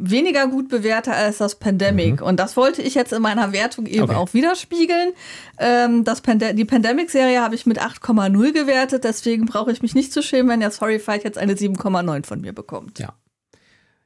weniger 0.00 0.46
gut 0.48 0.68
bewerte 0.68 1.12
als 1.12 1.38
das 1.38 1.54
Pandemic. 1.56 2.22
Und 2.22 2.40
das 2.40 2.56
wollte 2.56 2.82
ich 2.82 2.94
jetzt 2.94 3.12
in 3.12 3.22
meiner 3.22 3.52
Wertung 3.52 3.86
eben 3.86 3.98
Mhm. 3.98 4.04
Okay. 4.10 4.14
auch 4.14 4.34
widerspiegeln. 4.34 5.10
Ähm, 5.58 6.04
das 6.04 6.20
Pande 6.20 6.54
die 6.54 6.64
Pandemic-Serie 6.64 7.40
habe 7.42 7.54
ich 7.54 7.66
mit 7.66 7.78
8,0 7.80 8.52
gewertet, 8.52 9.04
deswegen 9.04 9.46
brauche 9.46 9.70
ich 9.72 9.82
mich 9.82 9.94
nicht 9.94 10.12
zu 10.12 10.22
schämen, 10.22 10.48
wenn 10.50 10.60
das 10.60 10.80
Horrified 10.80 11.24
jetzt 11.24 11.38
eine 11.38 11.54
7,9 11.54 12.24
von 12.26 12.40
mir 12.40 12.52
bekommt. 12.52 12.98
ja. 12.98 13.12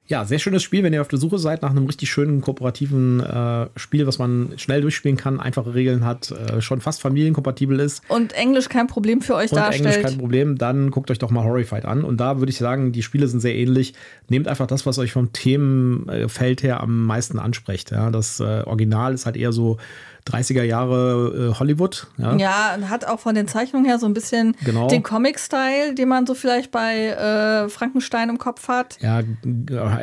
Ja, 0.07 0.27
sehr 0.27 0.39
schönes 0.39 0.63
Spiel, 0.63 0.83
wenn 0.83 0.93
ihr 0.93 1.01
auf 1.01 1.09
der 1.09 1.19
Suche 1.19 1.39
seid 1.39 1.63
nach 1.63 1.71
einem 1.71 1.87
richtig 1.87 2.11
schönen 2.11 2.43
kooperativen 2.43 3.21
äh, 3.21 3.69
Spiel, 3.77 4.07
was 4.07 4.19
man 4.19 4.53
schnell 4.57 4.83
durchspielen 4.83 5.17
kann, 5.17 5.41
einfache 5.41 5.75
Regeln 5.75 6.05
hat, 6.05 6.31
äh, 6.31 6.61
schon 6.61 6.83
fast 6.83 7.01
familienkompatibel 7.01 7.81
ist 7.81 8.03
Und 8.09 8.35
Englisch 8.35 8.69
kein 8.69 8.87
Problem 8.87 9.23
für 9.23 9.35
euch 9.35 9.51
und 9.51 9.57
darstellt. 9.57 9.87
Englisch 9.87 10.11
kein 10.11 10.19
Problem, 10.19 10.59
dann 10.59 10.91
guckt 10.91 11.11
euch 11.11 11.19
doch 11.19 11.31
mal 11.31 11.43
Horrified 11.43 11.87
an. 11.87 12.05
Und 12.05 12.19
da 12.19 12.39
würde 12.39 12.51
ich 12.51 12.59
sagen, 12.59 12.93
die 12.93 13.03
Spiele 13.03 13.29
sind 13.29 13.41
sehr 13.41 13.55
ähnlich. 13.55 13.95
Nehmt 14.29 14.47
einfach 14.47 14.67
das, 14.67 14.85
was 14.85 14.99
euch 14.99 15.13
vom 15.13 15.33
Themenfeld 15.33 16.63
her 16.63 16.83
am 16.83 17.07
meisten 17.07 17.39
anspricht. 17.39 17.91
Ja, 17.91 18.11
das 18.11 18.41
äh, 18.41 18.63
Original 18.67 19.15
ist 19.15 19.25
halt 19.25 19.39
eher 19.39 19.53
so 19.53 19.79
30er 20.27 20.63
Jahre 20.63 21.51
äh, 21.55 21.59
Hollywood. 21.59 22.07
Ja. 22.17 22.37
Ja, 22.37 22.75
und 22.75 22.89
hat 22.89 23.05
auch 23.07 23.21
von 23.21 23.35
den 23.35 23.47
Zeichnungen 23.47 23.85
her 23.85 23.99
so 23.99 24.07
ein 24.07 24.15
bisschen 24.15 24.57
Genau. 24.65 24.89
den 24.89 25.03
Comic-Style, 25.03 25.95
den 25.95 26.09
man 26.09 26.27
so 26.27 26.35
vielleicht 26.35 26.71
bei 26.71 27.09
äh, 27.09 27.69
Frankenstein 27.69 28.31
im 28.31 28.39
Kopf 28.39 28.69
hat. 28.69 28.97
Ja, 29.01 29.21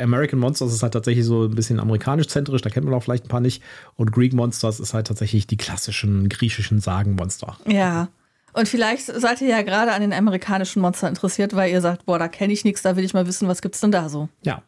American 0.00 0.38
Monsters 0.38 0.72
ist 0.72 0.82
halt 0.82 0.92
tatsächlich 0.92 1.24
so 1.24 1.44
ein 1.44 1.54
bisschen 1.54 1.80
amerikanisch-zentrisch, 1.80 2.62
da 2.62 2.70
kennt 2.70 2.86
man 2.86 2.94
auch 2.94 3.02
vielleicht 3.02 3.24
ein 3.24 3.28
paar 3.28 3.40
nicht. 3.40 3.62
Und 3.96 4.12
Greek 4.12 4.32
Monsters 4.32 4.80
ist 4.80 4.94
halt 4.94 5.06
tatsächlich 5.08 5.46
die 5.46 5.56
klassischen 5.56 6.28
griechischen 6.28 6.80
Sagenmonster. 6.80 7.56
Ja. 7.66 8.08
Und 8.54 8.68
vielleicht 8.68 9.06
seid 9.06 9.40
ihr 9.40 9.48
ja 9.48 9.62
gerade 9.62 9.92
an 9.92 10.02
den 10.02 10.12
amerikanischen 10.12 10.82
Monstern 10.82 11.08
interessiert, 11.10 11.56
weil 11.56 11.70
ihr 11.72 11.80
sagt, 11.80 12.04
boah, 12.04 12.18
da 12.18 12.28
kenne 12.28 12.52
ich 12.52 12.64
nichts, 12.64 12.82
da 12.82 12.96
will 12.96 13.04
ich 13.04 13.14
mal 13.14 13.26
wissen, 13.26 13.48
was 13.48 13.62
gibt's 13.62 13.80
denn 13.80 13.92
da 13.92 14.08
so? 14.08 14.28
Ja. 14.42 14.62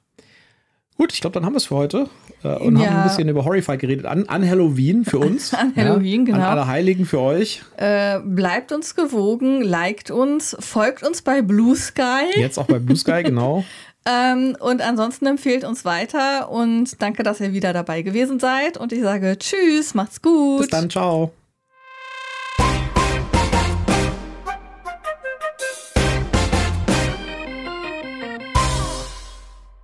Gut, 0.97 1.13
ich 1.13 1.21
glaube, 1.21 1.35
dann 1.35 1.45
haben 1.45 1.55
wir 1.55 1.59
es 1.59 1.67
für 1.67 1.75
heute 1.75 2.09
äh, 2.45 2.49
und 2.55 2.77
Ja. 2.79 2.87
haben 2.87 2.97
ein 2.99 3.09
bisschen 3.09 3.29
über 3.29 3.45
Horrified 3.45 3.81
geredet. 3.81 4.07
An, 4.07 4.29
an 4.29 4.49
Halloween 4.49 5.05
für 5.05 5.19
uns. 5.19 5.53
An 5.55 5.75
Halloween, 5.75 6.21
ja, 6.27 6.33
genau. 6.35 6.39
An 6.47 6.59
alle 6.59 6.67
Heiligen 6.69 7.05
für 7.05 7.21
euch. 7.21 7.63
Äh, 7.77 8.21
bleibt 8.21 8.71
uns 8.71 8.95
gewogen, 8.95 9.61
liked 9.63 10.11
uns, 10.13 10.57
folgt 10.61 11.03
uns 11.03 11.23
bei 11.23 11.43
Blue 11.43 11.75
Sky 11.75 12.27
Jetzt 12.37 12.59
auch 12.59 12.67
bei 12.67 12.79
Blue 12.79 12.97
Sky, 12.97 13.23
genau. 13.25 13.65
ähm, 14.07 14.57
und 14.61 14.83
ansonsten 14.83 15.27
empfehlt 15.27 15.65
uns 15.65 15.85
weiter 15.85 16.49
und 16.51 17.03
danke, 17.03 17.23
dass 17.25 17.41
ihr 17.41 17.53
wieder 17.53 17.73
dabei 17.73 18.03
gewesen 18.03 18.39
seid 18.39 18.77
und 18.77 18.93
ich 18.93 19.03
sage 19.03 19.37
Tschüss, 19.39 19.95
macht's 19.95 20.23
gut. 20.23 20.61
Bis 20.61 20.69
dann, 20.71 20.89
ciao. 20.91 21.33